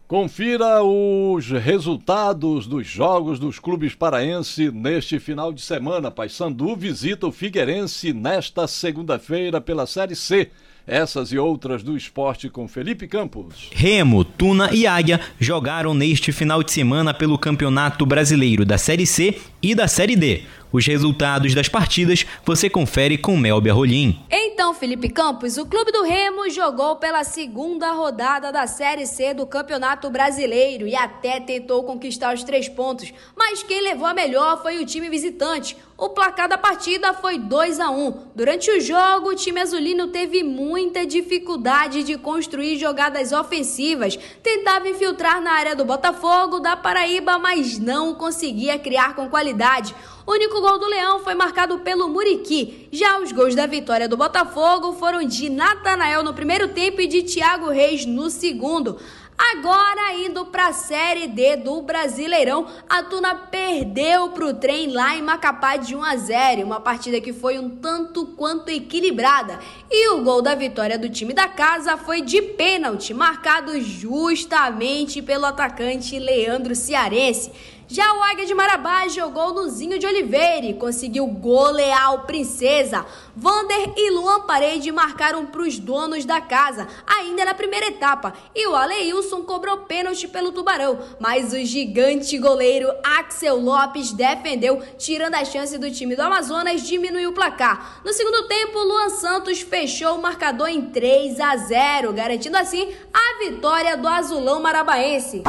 [0.09, 6.11] Confira os resultados dos jogos dos clubes paraense neste final de semana.
[6.11, 10.49] Paysandu visita o Figueirense nesta segunda-feira pela Série C.
[10.87, 13.69] Essas e outras do esporte com Felipe Campos.
[13.71, 19.39] Remo, Tuna e Águia jogaram neste final de semana pelo Campeonato Brasileiro da Série C
[19.61, 20.45] e da Série D.
[20.71, 24.21] Os resultados das partidas você confere com Melbia Rolim.
[24.31, 29.47] Então, Felipe Campos, o Clube do Remo jogou pela segunda rodada da Série C do
[29.47, 34.83] Campeonato Brasileiro e até tentou conquistar os três pontos, mas quem levou a melhor foi
[34.83, 35.77] o time visitante.
[35.97, 38.29] O placar da partida foi 2 a 1.
[38.35, 44.17] Durante o jogo, o time azulino teve muita dificuldade de construir jogadas ofensivas.
[44.41, 49.93] Tentava infiltrar na área do Botafogo, da Paraíba, mas não conseguia criar com qualidade.
[50.29, 52.87] O único gol do Leão foi marcado pelo Muriqui.
[52.93, 57.23] Já os gols da vitória do Botafogo foram de Natanael no primeiro tempo e de
[57.23, 58.99] Thiago Reis no segundo.
[59.39, 65.17] Agora indo para a Série D do Brasileirão, a Tuna perdeu para o trem lá
[65.17, 69.59] em Macapá de 1 a 0, uma partida que foi um tanto quanto equilibrada.
[69.91, 75.47] E o gol da vitória do time da casa foi de pênalti, marcado justamente pelo
[75.47, 77.51] atacante Leandro Cearense.
[77.91, 83.07] Já o Águia de Marabá jogou no Zinho de Oliveira e conseguiu golear o Princesa.
[83.35, 88.35] Vander e Luan Parede marcaram para os donos da casa, ainda na primeira etapa.
[88.55, 95.37] E o Aleilson cobrou pênalti pelo Tubarão, mas o gigante goleiro Axel Lopes defendeu, tirando
[95.37, 98.03] a chance do time do Amazonas diminuir o placar.
[98.05, 103.39] No segundo tempo, Luan Santos fechou o marcador em 3 a 0, garantindo assim a
[103.39, 105.43] vitória do Azulão Marabaense.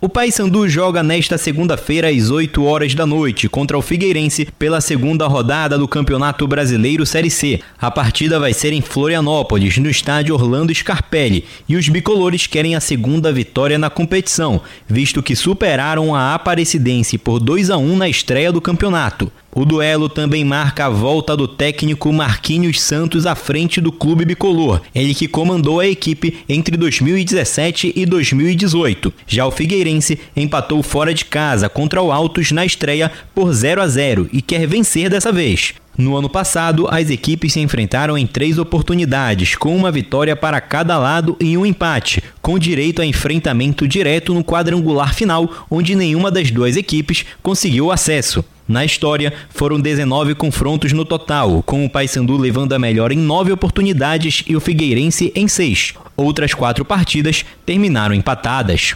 [0.00, 4.80] O Paysandu joga nesta segunda quinta-feira às 8 horas da noite contra o Figueirense pela
[4.80, 7.60] segunda rodada do Campeonato Brasileiro Série C.
[7.80, 12.80] A partida vai ser em Florianópolis, no estádio Orlando Scarpelli, e os bicolores querem a
[12.80, 18.52] segunda vitória na competição, visto que superaram a Aparecidense por 2 a 1 na estreia
[18.52, 19.32] do campeonato.
[19.54, 24.80] O duelo também marca a volta do técnico Marquinhos Santos à frente do clube bicolor,
[24.94, 29.12] ele que comandou a equipe entre 2017 e 2018.
[29.26, 33.88] Já o Figueirense empatou fora de casa contra o Altos na estreia por 0 a
[33.88, 35.74] 0 e quer vencer dessa vez.
[35.96, 40.98] No ano passado, as equipes se enfrentaram em três oportunidades, com uma vitória para cada
[40.98, 46.50] lado e um empate, com direito a enfrentamento direto no quadrangular final, onde nenhuma das
[46.50, 48.42] duas equipes conseguiu acesso.
[48.66, 53.52] Na história, foram 19 confrontos no total, com o Paysandu levando a melhor em 9
[53.52, 55.94] oportunidades e o Figueirense em 6.
[56.16, 58.94] Outras quatro partidas terminaram empatadas.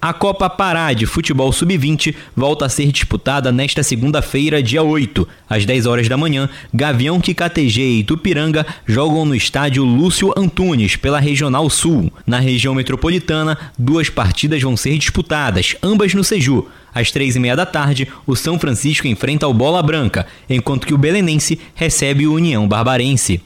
[0.00, 5.26] A Copa Pará de Futebol Sub-20 volta a ser disputada nesta segunda-feira, dia 8.
[5.48, 6.29] Às 10 horas da manhã,
[6.72, 12.12] Gavião KTG e Tupiranga jogam no estádio Lúcio Antunes, pela Regional Sul.
[12.26, 16.66] Na região metropolitana, duas partidas vão ser disputadas, ambas no Seju.
[16.94, 20.94] Às três e meia da tarde, o São Francisco enfrenta o Bola Branca, enquanto que
[20.94, 23.40] o Belenense recebe o União Barbarense.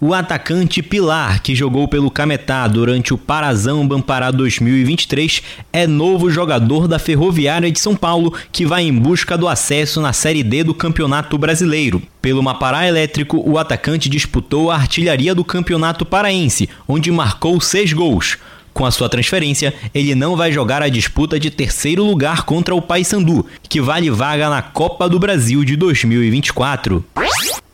[0.00, 6.88] O atacante Pilar, que jogou pelo Cametá durante o Parazão Bampará 2023, é novo jogador
[6.88, 10.72] da Ferroviária de São Paulo, que vai em busca do acesso na Série D do
[10.72, 12.02] Campeonato Brasileiro.
[12.22, 18.38] Pelo Mapará Elétrico, o atacante disputou a artilharia do Campeonato Paraense, onde marcou seis gols.
[18.72, 22.82] Com a sua transferência, ele não vai jogar a disputa de terceiro lugar contra o
[22.82, 27.04] Paysandu, que vale vaga na Copa do Brasil de 2024.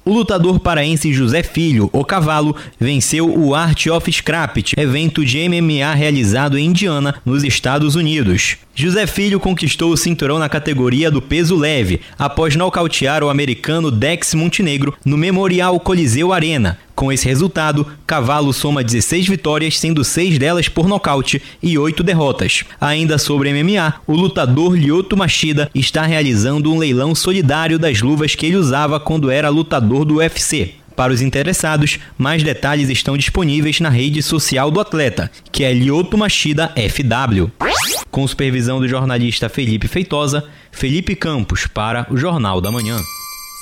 [0.04, 5.92] O lutador paraense José Filho, o Cavalo, venceu o Art of Scrapped, evento de MMA
[5.94, 8.56] realizado em Indiana, nos Estados Unidos.
[8.78, 14.34] José Filho conquistou o cinturão na categoria do peso leve, após nocautear o americano Dex
[14.34, 20.66] Montenegro no Memorial Coliseu Arena, com esse resultado, Cavalo soma 16 vitórias, sendo 6 delas
[20.66, 22.64] por nocaute e 8 derrotas.
[22.80, 28.46] Ainda sobre MMA, o lutador Lyoto Machida está realizando um leilão solidário das luvas que
[28.46, 30.74] ele usava quando era lutador do UFC.
[30.96, 36.16] Para os interessados, mais detalhes estão disponíveis na rede social do atleta, que é Lyoto
[36.16, 37.50] Machida FW.
[38.10, 42.96] Com supervisão do jornalista Felipe Feitosa, Felipe Campos para o Jornal da Manhã.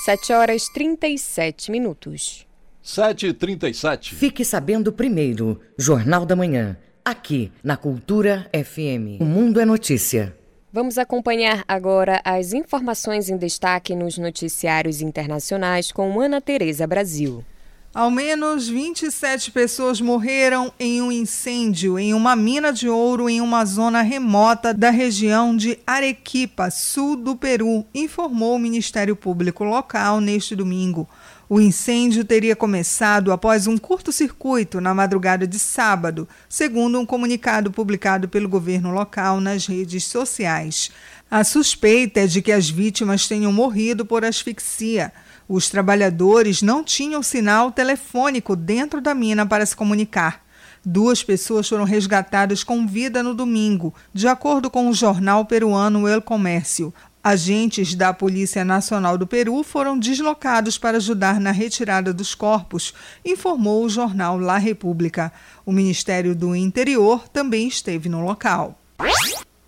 [0.05, 2.45] 7 horas 37 minutos.
[2.85, 4.13] 7h37.
[4.13, 9.19] Fique sabendo primeiro, Jornal da Manhã, aqui na Cultura FM.
[9.19, 10.33] O Mundo é Notícia.
[10.75, 17.45] Vamos acompanhar agora as informações em destaque nos noticiários internacionais com Ana Tereza Brasil.
[17.93, 23.63] Ao menos 27 pessoas morreram em um incêndio em uma mina de ouro em uma
[23.63, 30.57] zona remota da região de Arequipa, sul do Peru, informou o Ministério Público local neste
[30.57, 31.07] domingo.
[31.47, 38.27] O incêndio teria começado após um curto-circuito na madrugada de sábado, segundo um comunicado publicado
[38.27, 40.89] pelo governo local nas redes sociais.
[41.29, 45.13] A suspeita é de que as vítimas tenham morrido por asfixia.
[45.47, 50.43] Os trabalhadores não tinham sinal telefônico dentro da mina para se comunicar.
[50.83, 56.21] Duas pessoas foram resgatadas com vida no domingo, de acordo com o jornal peruano El
[56.21, 56.93] Comércio.
[57.27, 62.93] Agentes da Polícia Nacional do Peru foram deslocados para ajudar na retirada dos corpos,
[63.25, 65.33] informou o jornal La República.
[65.65, 68.79] O Ministério do Interior também esteve no local.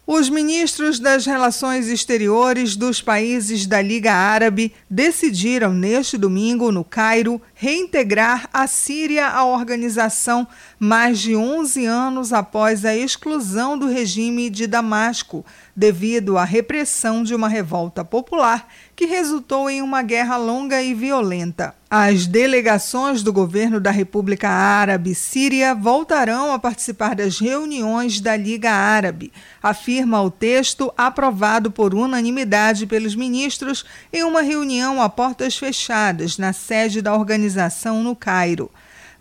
[0.10, 7.42] Os ministros das Relações Exteriores dos países da Liga Árabe decidiram neste domingo, no Cairo,
[7.54, 10.48] reintegrar a Síria à organização
[10.80, 15.46] mais de 11 anos após a exclusão do regime de Damasco,
[15.76, 18.66] devido à repressão de uma revolta popular
[18.98, 21.76] que resultou em uma guerra longa e violenta.
[21.88, 28.72] As delegações do governo da República Árabe Síria voltarão a participar das reuniões da Liga
[28.72, 29.32] Árabe,
[29.62, 36.52] afirma o texto aprovado por unanimidade pelos ministros em uma reunião a portas fechadas na
[36.52, 38.72] sede da organização no Cairo.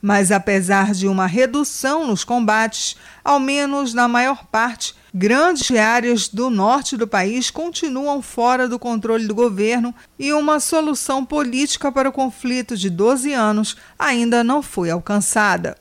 [0.01, 6.50] Mas apesar de uma redução nos combates, ao menos na maior parte, grandes áreas do
[6.50, 12.12] norte do país continuam fora do controle do governo e uma solução política para o
[12.12, 15.74] conflito de 12 anos ainda não foi alcançada.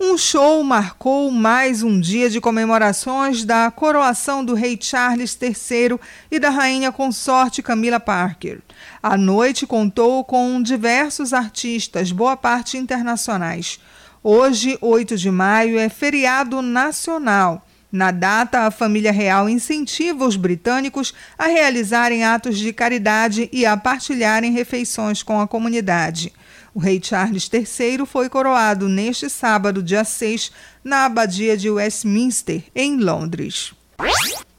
[0.00, 6.00] Um show marcou mais um dia de comemorações da coroação do rei Charles III
[6.30, 8.62] e da rainha consorte Camila Parker.
[9.02, 13.78] A noite contou com diversos artistas, boa parte internacionais.
[14.24, 17.66] Hoje, 8 de maio, é feriado nacional.
[17.92, 23.76] Na data, a família real incentiva os britânicos a realizarem atos de caridade e a
[23.76, 26.32] partilharem refeições com a comunidade.
[26.74, 30.50] O rei Charles III foi coroado neste sábado, dia 6,
[30.82, 33.74] na Abadia de Westminster, em Londres.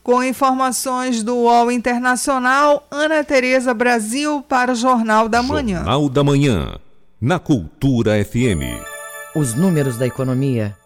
[0.03, 5.77] Com informações do UOL Internacional, Ana Tereza Brasil para o Jornal da Manhã.
[5.77, 6.77] Jornal da Manhã,
[7.19, 8.79] na Cultura FM.
[9.35, 10.77] Os números da economia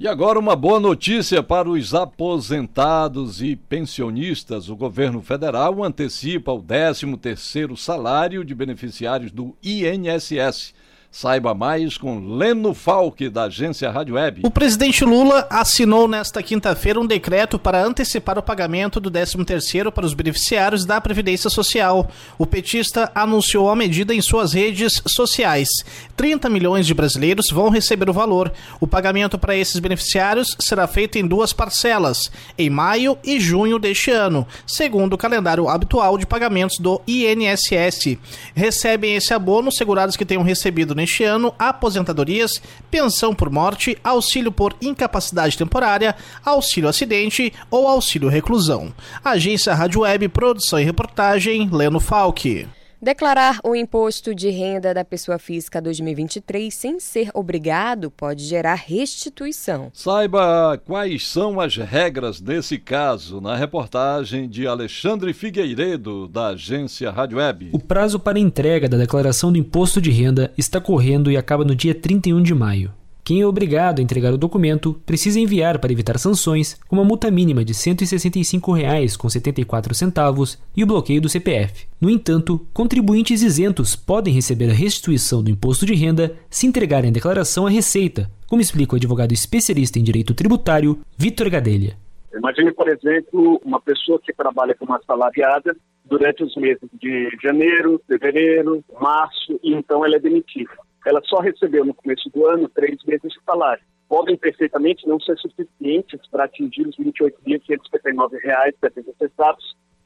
[0.00, 4.70] e agora uma boa notícia para os aposentados e pensionistas.
[4.70, 10.72] O governo federal antecipa o 13º salário de beneficiários do INSS.
[11.12, 14.42] Saiba mais com Leno Falck, da agência Rádio Web.
[14.44, 20.06] O presidente Lula assinou nesta quinta-feira um decreto para antecipar o pagamento do 13º para
[20.06, 22.08] os beneficiários da Previdência Social.
[22.38, 25.68] O petista anunciou a medida em suas redes sociais.
[26.16, 28.52] 30 milhões de brasileiros vão receber o valor.
[28.78, 34.12] O pagamento para esses beneficiários será feito em duas parcelas, em maio e junho deste
[34.12, 38.16] ano, segundo o calendário habitual de pagamentos do INSS.
[38.54, 44.76] Recebem esse abono segurados que tenham recebido neste ano aposentadorias, pensão por morte, auxílio por
[44.80, 48.92] incapacidade temporária, auxílio acidente ou auxílio reclusão.
[49.24, 52.66] Agência Rádio Web, produção e reportagem, Leno Falck.
[53.02, 59.90] Declarar o imposto de renda da pessoa física 2023 sem ser obrigado pode gerar restituição.
[59.94, 67.38] Saiba quais são as regras nesse caso na reportagem de Alexandre Figueiredo, da agência Rádio
[67.38, 67.70] Web.
[67.72, 71.74] O prazo para entrega da declaração do imposto de renda está correndo e acaba no
[71.74, 72.92] dia 31 de maio.
[73.30, 77.64] Quem é obrigado a entregar o documento precisa enviar para evitar sanções uma multa mínima
[77.64, 81.86] de R$ 165,74 e o bloqueio do CPF.
[82.00, 87.12] No entanto, contribuintes isentos podem receber a restituição do imposto de renda se entregarem a
[87.12, 91.96] declaração à Receita, como explica o advogado especialista em direito tributário Vitor Gadelha.
[92.34, 98.82] Imagine, por exemplo, uma pessoa que trabalha como assalariada durante os meses de janeiro, fevereiro,
[99.00, 100.72] março, e então ela é demitida
[101.06, 103.82] ela só recebeu no começo do ano três meses de salário.
[104.08, 109.56] Podem perfeitamente não ser suficientes para atingir os R$ 28.559,70,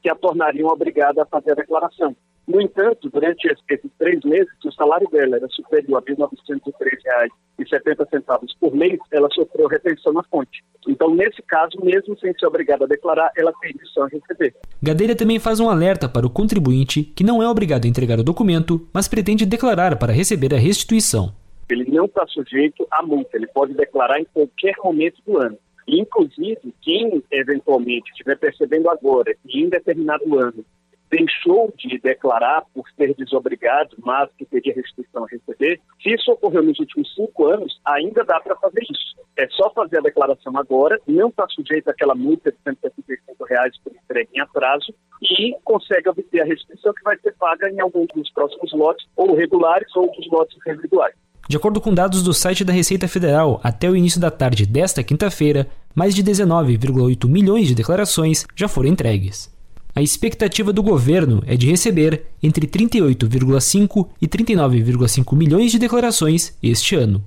[0.03, 2.15] que a tornariam obrigada a fazer a declaração.
[2.47, 8.49] No entanto, durante esses três meses, se o salário dela era superior a R$ 1.903,70
[8.61, 10.63] por mês, ela sofreu retenção na fonte.
[10.87, 14.55] Então, nesse caso, mesmo sem ser obrigada a declarar, ela tem missão a receber.
[14.83, 18.25] Gadeira também faz um alerta para o contribuinte que não é obrigado a entregar o
[18.25, 21.33] documento, mas pretende declarar para receber a restituição.
[21.71, 25.57] Ele não está sujeito à multa, ele pode declarar em qualquer momento do ano.
[25.89, 30.63] Inclusive, quem eventualmente estiver percebendo agora que em determinado ano
[31.15, 36.65] deixou de declarar por ser desobrigado, mas que teria restrição a receber, se isso ocorreu
[36.65, 39.15] nos últimos cinco anos, ainda dá para fazer isso.
[39.37, 43.93] É só fazer a declaração agora, não está sujeito àquela multa de 175 reais por
[43.95, 44.93] entrega em atraso
[45.23, 49.35] e consegue obter a restrição que vai ser paga em algum dos próximos lotes, ou
[49.35, 51.15] regulares ou dos lotes residuais.
[51.49, 55.05] De acordo com dados do site da Receita Federal, até o início da tarde desta
[55.05, 59.54] quinta-feira, mais de 19,8 milhões de declarações já foram entregues.
[59.97, 66.97] A expectativa do governo é de receber entre 38,5 e 39,5 milhões de declarações este
[66.97, 67.23] ano.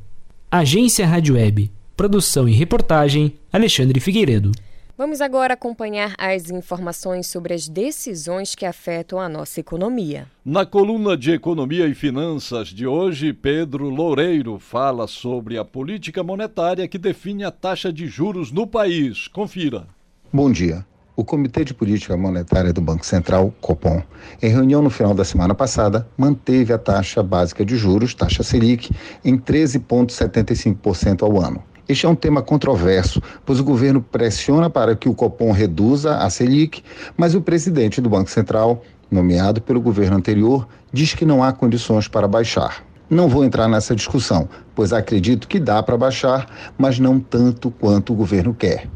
[0.51, 1.71] Agência Rádio Web.
[1.95, 4.51] Produção e reportagem Alexandre Figueiredo.
[4.97, 10.27] Vamos agora acompanhar as informações sobre as decisões que afetam a nossa economia.
[10.43, 16.87] Na coluna de Economia e Finanças de hoje, Pedro Loureiro fala sobre a política monetária
[16.87, 19.29] que define a taxa de juros no país.
[19.29, 19.87] Confira.
[20.33, 20.85] Bom dia.
[21.19, 24.03] O Comitê de Política Monetária do Banco Central, Copom,
[24.39, 28.91] em reunião no final da semana passada, manteve a taxa básica de juros, taxa Selic,
[29.25, 31.63] em 13,75% ao ano.
[31.89, 36.29] Este é um tema controverso, pois o governo pressiona para que o Copom reduza a
[36.29, 36.83] Selic,
[37.17, 42.07] mas o presidente do Banco Central, nomeado pelo governo anterior, diz que não há condições
[42.07, 42.83] para baixar.
[43.09, 46.45] Não vou entrar nessa discussão, pois acredito que dá para baixar,
[46.77, 48.87] mas não tanto quanto o governo quer.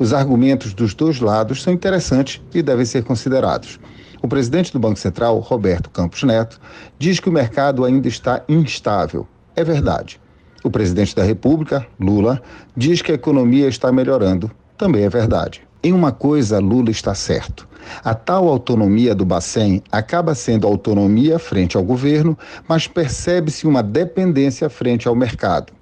[0.00, 3.78] Os argumentos dos dois lados são interessantes e devem ser considerados.
[4.22, 6.58] O presidente do Banco Central, Roberto Campos Neto,
[6.98, 9.28] diz que o mercado ainda está instável.
[9.54, 10.18] É verdade.
[10.64, 12.40] O presidente da República, Lula,
[12.74, 14.50] diz que a economia está melhorando.
[14.78, 15.60] Também é verdade.
[15.82, 17.68] Em uma coisa, Lula está certo.
[18.02, 24.70] A tal autonomia do Bacen acaba sendo autonomia frente ao governo, mas percebe-se uma dependência
[24.70, 25.74] frente ao mercado.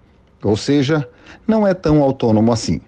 [0.43, 1.09] Ou seja,
[1.47, 2.81] não é tão autônomo assim.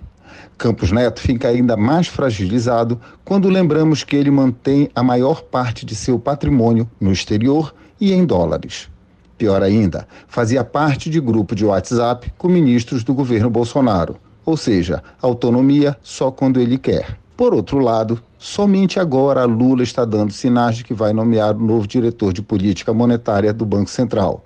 [0.61, 5.95] Campos Neto fica ainda mais fragilizado quando lembramos que ele mantém a maior parte de
[5.95, 8.91] seu patrimônio no exterior e em dólares.
[9.39, 15.03] Pior ainda, fazia parte de grupo de WhatsApp com ministros do governo Bolsonaro, ou seja,
[15.23, 17.17] autonomia só quando ele quer.
[17.39, 21.87] Por outro lado, somente agora Lula está dando sinais de que vai nomear o novo
[21.87, 24.45] diretor de política monetária do Banco Central.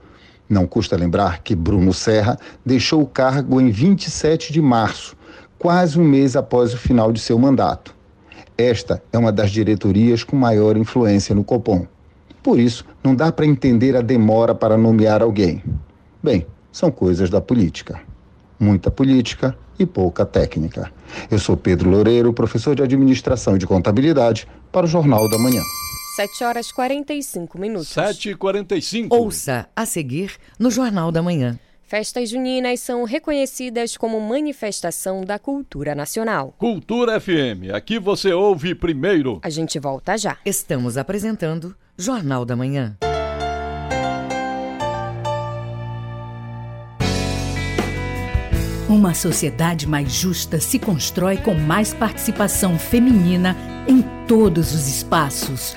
[0.48, 5.16] Não custa lembrar que Bruno Serra deixou o cargo em 27 de março
[5.58, 7.94] quase um mês após o final de seu mandato.
[8.56, 11.86] Esta é uma das diretorias com maior influência no Copom.
[12.42, 15.62] Por isso, não dá para entender a demora para nomear alguém.
[16.22, 18.00] Bem, são coisas da política.
[18.60, 20.92] Muita política e pouca técnica.
[21.30, 25.62] Eu sou Pedro Loureiro, professor de Administração e de Contabilidade, para o Jornal da Manhã.
[26.16, 27.88] 7 horas 45 minutos.
[27.88, 31.58] 7 e 45 Ouça a seguir no Jornal da Manhã.
[31.86, 36.54] Festas juninas são reconhecidas como manifestação da cultura nacional.
[36.58, 39.38] Cultura FM, aqui você ouve primeiro.
[39.42, 40.38] A gente volta já.
[40.46, 42.96] Estamos apresentando Jornal da Manhã.
[48.88, 53.56] Uma sociedade mais justa se constrói com mais participação feminina
[53.86, 55.76] em todos os espaços.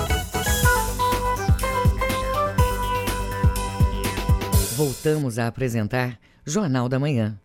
[4.83, 7.39] Voltamos a apresentar Jornal da Manhã.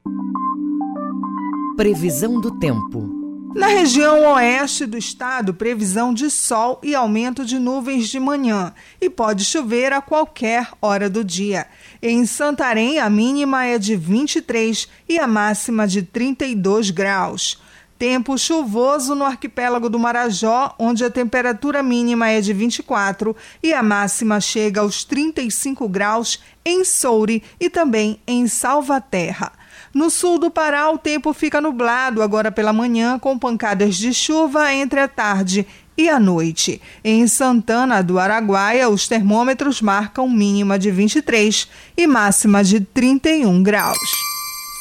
[1.77, 3.15] Previsão do tempo.
[3.55, 9.11] Na região oeste do estado, previsão de sol e aumento de nuvens de manhã e
[9.11, 11.67] pode chover a qualquer hora do dia.
[12.01, 17.61] Em Santarém, a mínima é de 23 e a máxima de 32 graus.
[17.99, 23.83] Tempo chuvoso no arquipélago do Marajó, onde a temperatura mínima é de 24 e a
[23.83, 29.51] máxima chega aos 35 graus em Soure e também em Salvaterra.
[29.95, 34.75] No sul do Pará, o tempo fica nublado agora pela manhã, com pancadas de chuva
[34.75, 35.67] entre a tarde
[35.97, 36.83] e a noite.
[37.03, 41.67] Em Santana do Araguaia, os termômetros marcam mínima de 23
[41.97, 44.36] e máxima de 31 graus.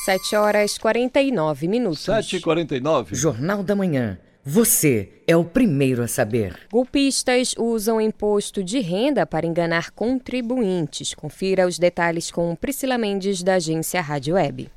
[0.05, 2.01] 7 horas 49 minutos.
[2.01, 4.19] 7 e 49 Jornal da Manhã.
[4.43, 6.59] Você é o primeiro a saber.
[6.71, 11.15] Golpistas usam imposto de renda para enganar contribuintes.
[11.15, 14.69] Confira os detalhes com Priscila Mendes, da agência Rádio Web.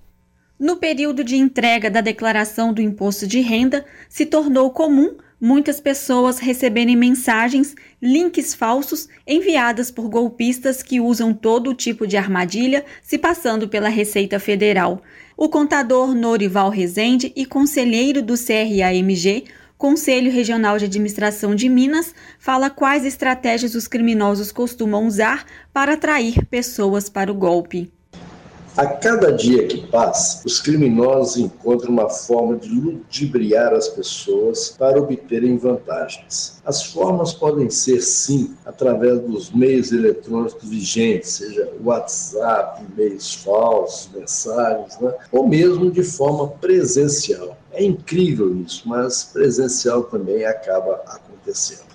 [0.58, 6.38] No período de entrega da declaração do imposto de renda, se tornou comum muitas pessoas
[6.38, 13.68] receberem mensagens, links falsos enviadas por golpistas que usam todo tipo de armadilha, se passando
[13.68, 15.02] pela Receita Federal.
[15.36, 19.44] O contador Norival Rezende e conselheiro do CRAMG
[19.78, 26.44] Conselho Regional de Administração de Minas fala quais estratégias os criminosos costumam usar para atrair
[26.46, 27.88] pessoas para o golpe.
[28.78, 35.00] A cada dia que passa, os criminosos encontram uma forma de ludibriar as pessoas para
[35.00, 36.62] obterem vantagens.
[36.64, 44.96] As formas podem ser, sim, através dos meios eletrônicos vigentes, seja WhatsApp, e-mails falsos, mensagens,
[45.00, 45.12] né?
[45.32, 47.58] ou mesmo de forma presencial.
[47.72, 51.27] É incrível isso, mas presencial também acaba acontecendo.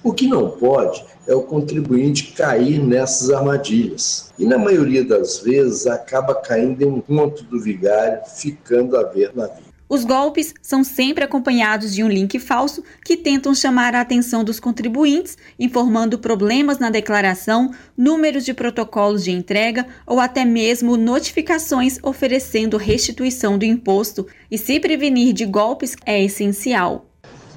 [0.04, 4.32] O que não pode é o contribuinte cair nessas armadilhas.
[4.38, 9.32] E na maioria das vezes acaba caindo em um conto do vigário, ficando a ver
[9.36, 9.74] na vida.
[9.94, 14.60] Os golpes são sempre acompanhados de um link falso que tentam chamar a atenção dos
[14.60, 22.76] contribuintes, informando problemas na declaração, números de protocolos de entrega ou até mesmo notificações oferecendo
[22.76, 24.26] restituição do imposto.
[24.50, 27.13] E se prevenir de golpes é essencial.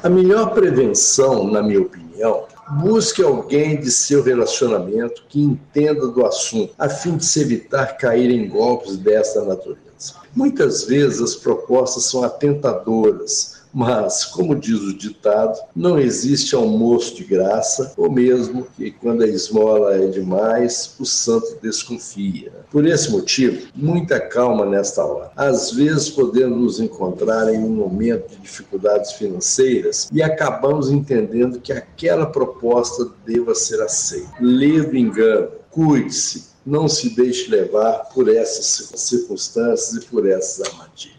[0.06, 2.44] A melhor prevenção, na minha opinião,
[2.80, 8.30] busque alguém de seu relacionamento que entenda do assunto, a fim de se evitar cair
[8.30, 10.14] em golpes dessa natureza.
[10.32, 17.24] Muitas vezes as propostas são atentadoras, mas, como diz o ditado, não existe almoço de
[17.24, 22.50] graça, ou mesmo que quando a esmola é demais, o santo desconfia.
[22.70, 25.30] Por esse motivo, muita calma nesta hora.
[25.36, 31.70] Às vezes podemos nos encontrar em um momento de dificuldades financeiras e acabamos entendendo que
[31.70, 34.32] aquela proposta deva ser aceita.
[34.40, 41.15] Leve engano, cuide-se, não se deixe levar por essas circunstâncias e por essas armadilhas.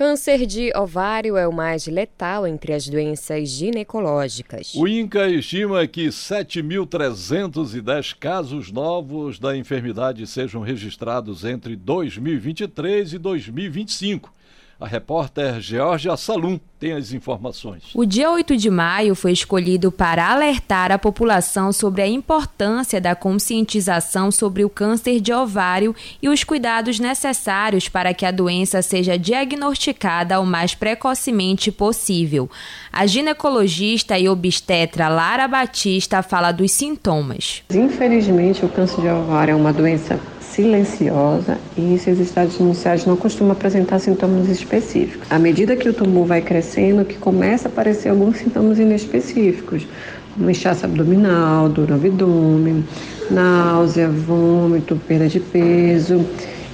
[0.02, 4.74] Câncer de ovário é o mais letal entre as doenças ginecológicas.
[4.74, 14.34] O INCA estima que 7.310 casos novos da enfermidade sejam registrados entre 2023 e 2025.
[14.82, 17.84] A repórter Georgia Salum tem as informações.
[17.94, 23.14] O dia 8 de maio foi escolhido para alertar a população sobre a importância da
[23.14, 29.20] conscientização sobre o câncer de ovário e os cuidados necessários para que a doença seja
[29.20, 32.50] diagnosticada o mais precocemente possível.
[32.92, 37.62] A ginecologista e obstetra Lara Batista fala dos sintomas.
[37.70, 40.20] Infelizmente, o câncer de ovário é uma doença
[40.52, 45.28] silenciosa e esses estados iniciais não costumam apresentar sintomas específicos.
[45.30, 49.88] À medida que o tumor vai crescendo, que começa a aparecer alguns sintomas inespecíficos,
[50.34, 52.84] como inchaço abdominal, dor no abdômen,
[53.30, 56.26] náusea, vômito, perda de peso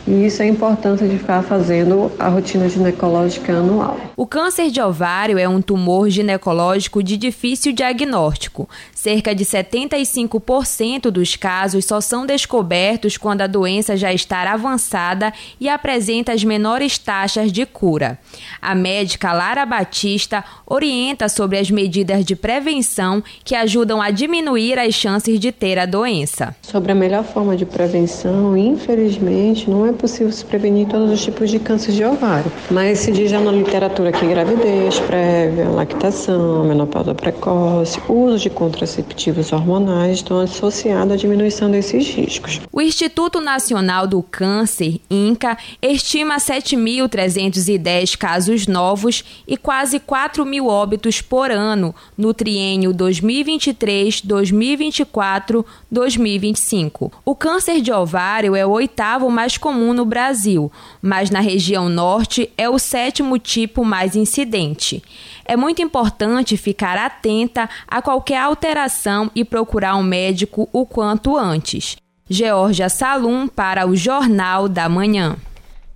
[0.08, 4.00] e isso é a importância de ficar fazendo a rotina ginecológica anual.
[4.16, 8.70] O câncer de ovário é um tumor ginecológico de difícil diagnóstico.
[8.96, 15.68] Cerca de 75% dos casos só são descobertos quando a doença já está avançada e
[15.68, 18.18] apresenta as menores taxas de cura.
[18.62, 24.94] A médica Lara Batista orienta sobre as medidas de prevenção que ajudam a diminuir as
[24.94, 26.56] chances de ter a doença.
[26.62, 31.50] Sobre a melhor forma de prevenção, infelizmente, não é possível se prevenir todos os tipos
[31.50, 32.52] de câncer de ovário.
[32.72, 39.52] Mas se diz já na literatura que gravidez prévia, lactação, menopausa precoce, uso de contraceptivos
[39.52, 42.62] hormonais estão associados à diminuição desses riscos.
[42.72, 51.22] O Instituto Nacional do Câncer, INCA, estima 7.310 casos novos e quase 4 mil óbitos
[51.22, 57.12] por ano no triênio 2023, 2024, 2025.
[57.26, 60.72] O câncer de ovário é o oitavo mais comum um no Brasil,
[61.02, 65.02] mas na região norte é o sétimo tipo mais incidente.
[65.46, 71.96] É muito importante ficar atenta a qualquer alteração e procurar um médico o quanto antes.
[72.30, 75.38] Georgia Salum para o Jornal da Manhã.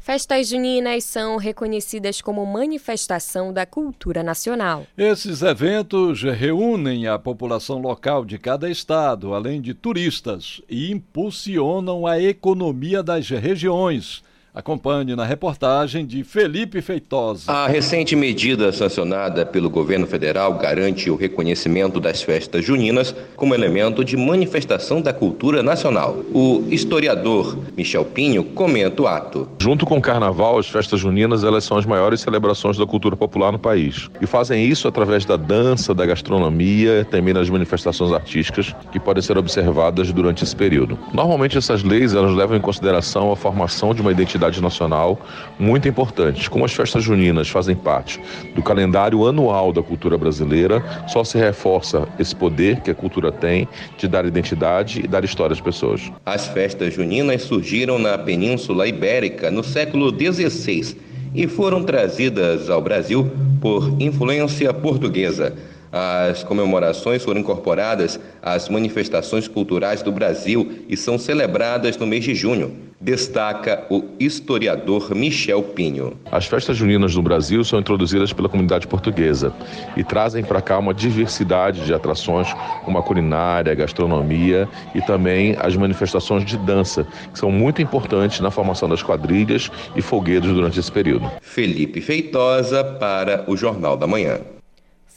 [0.02, 4.88] Festas juninas são reconhecidas como manifestação da cultura nacional.
[4.97, 12.20] Esses eventos reúnem a população local de cada estado, além de turistas, e impulsionam a
[12.20, 14.24] economia das regiões
[14.54, 17.49] Acompanhe na reportagem de Felipe Feitosa.
[17.49, 24.04] A recente medida sancionada pelo governo federal garante o reconhecimento das festas juninas como elemento
[24.04, 26.18] de manifestação da cultura nacional.
[26.34, 29.47] O historiador Michel Pinho comenta o ato.
[29.58, 33.54] Junto com o carnaval, as festas juninas elas são as maiores celebrações da cultura popular
[33.54, 34.10] no país.
[34.20, 39.38] E fazem isso através da dança, da gastronomia, também das manifestações artísticas que podem ser
[39.38, 40.99] observadas durante esse período.
[41.14, 45.19] Normalmente essas leis elas levam em consideração a formação de uma identidade identidade nacional
[45.59, 46.47] muito importantes.
[46.47, 48.19] Como as festas juninas fazem parte
[48.55, 53.67] do calendário anual da cultura brasileira, só se reforça esse poder que a cultura tem
[53.97, 56.11] de dar identidade e dar história às pessoas.
[56.25, 60.97] As festas juninas surgiram na Península Ibérica no século XVI
[61.33, 63.29] e foram trazidas ao Brasil
[63.61, 65.53] por influência portuguesa.
[65.91, 72.33] As comemorações foram incorporadas às manifestações culturais do Brasil e são celebradas no mês de
[72.33, 76.13] junho destaca o historiador Michel Pinho.
[76.31, 79.51] As festas juninas no Brasil são introduzidas pela comunidade portuguesa
[79.97, 82.47] e trazem para cá uma diversidade de atrações,
[82.85, 88.39] como a culinária, a gastronomia e também as manifestações de dança, que são muito importantes
[88.39, 91.29] na formação das quadrilhas e folguedos durante esse período.
[91.41, 94.39] Felipe Feitosa para o Jornal da Manhã.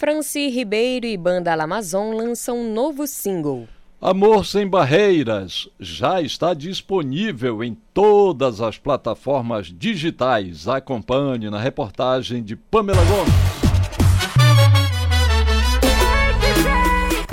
[0.05, 3.67] Franci Ribeiro e Banda Amazon lançam um novo single.
[3.99, 10.69] Amor Sem Barreiras já está disponível em todas as plataformas digitais.
[10.69, 13.64] Acompanhe na reportagem de Pamela Gomes.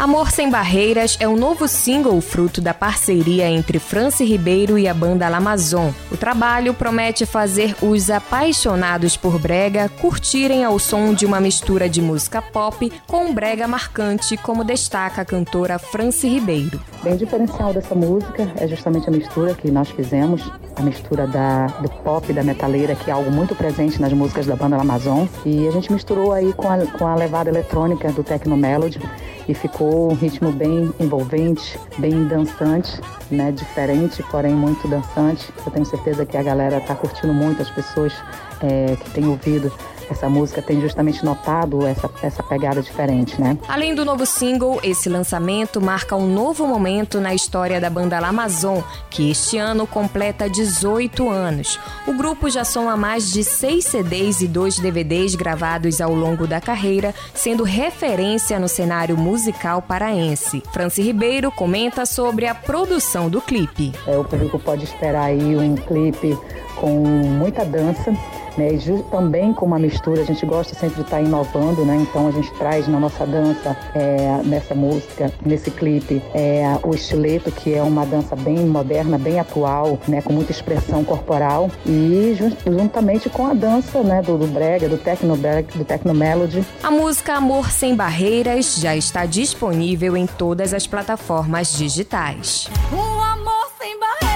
[0.01, 4.95] Amor Sem Barreiras é um novo single fruto da parceria entre Franci Ribeiro e a
[4.95, 5.91] banda Lamazon.
[6.11, 12.01] O trabalho promete fazer os apaixonados por brega curtirem ao som de uma mistura de
[12.01, 16.81] música pop com brega marcante, como destaca a cantora Franci Ribeiro.
[17.03, 21.89] Bem diferencial dessa música é justamente a mistura que nós fizemos, a mistura da, do
[22.03, 25.27] pop da metaleira, que é algo muito presente nas músicas da banda Amazon.
[25.45, 28.99] E a gente misturou aí com a, com a levada eletrônica do Techno Melody
[29.47, 33.51] e ficou um ritmo bem envolvente, bem dançante, né?
[33.51, 35.51] Diferente, porém muito dançante.
[35.65, 38.13] Eu tenho certeza que a galera está curtindo muito, as pessoas
[38.61, 39.71] é, que têm ouvido
[40.11, 43.57] essa música tem justamente notado essa, essa pegada diferente, né?
[43.67, 48.83] Além do novo single, esse lançamento marca um novo momento na história da banda Lamazon,
[49.09, 51.79] que este ano completa 18 anos.
[52.05, 56.59] O grupo já soma mais de seis CDs e dois DVDs gravados ao longo da
[56.59, 60.61] carreira, sendo referência no cenário musical paraense.
[60.73, 63.93] Franci Ribeiro comenta sobre a produção do clipe.
[64.05, 66.37] É, o público pode esperar aí um clipe
[66.75, 68.11] com muita dança
[68.57, 68.73] né?
[68.73, 71.97] E também com uma mistura, a gente gosta sempre de estar tá inovando, né?
[72.01, 77.51] Então a gente traz na nossa dança, é, nessa música, nesse clipe, é, o estileto,
[77.51, 80.21] que é uma dança bem moderna, bem atual, né?
[80.21, 82.35] Com muita expressão corporal e
[82.65, 84.21] juntamente com a dança, né?
[84.21, 86.63] Do, do brega, do techno brega, do techno melody.
[86.83, 92.69] A música Amor Sem Barreiras já está disponível em todas as plataformas digitais.
[92.91, 94.30] O amor sem barreiras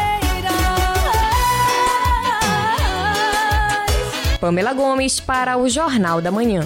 [4.46, 6.62] Pamela Gomes para o Jornal da Manhã.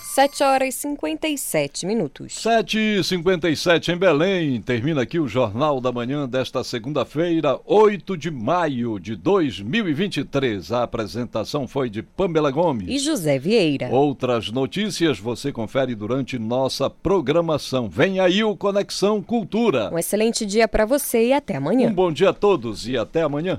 [0.00, 2.32] 7 horas e 57 minutos.
[2.36, 4.62] 7 e 57 em Belém.
[4.62, 10.72] Termina aqui o Jornal da Manhã desta segunda-feira, 8 de maio de 2023.
[10.72, 13.90] A apresentação foi de Pamela Gomes e José Vieira.
[13.90, 17.90] Outras notícias você confere durante nossa programação.
[17.90, 19.90] Vem aí o Conexão Cultura.
[19.92, 21.90] Um excelente dia para você e até amanhã.
[21.90, 23.58] Um bom dia a todos e até amanhã.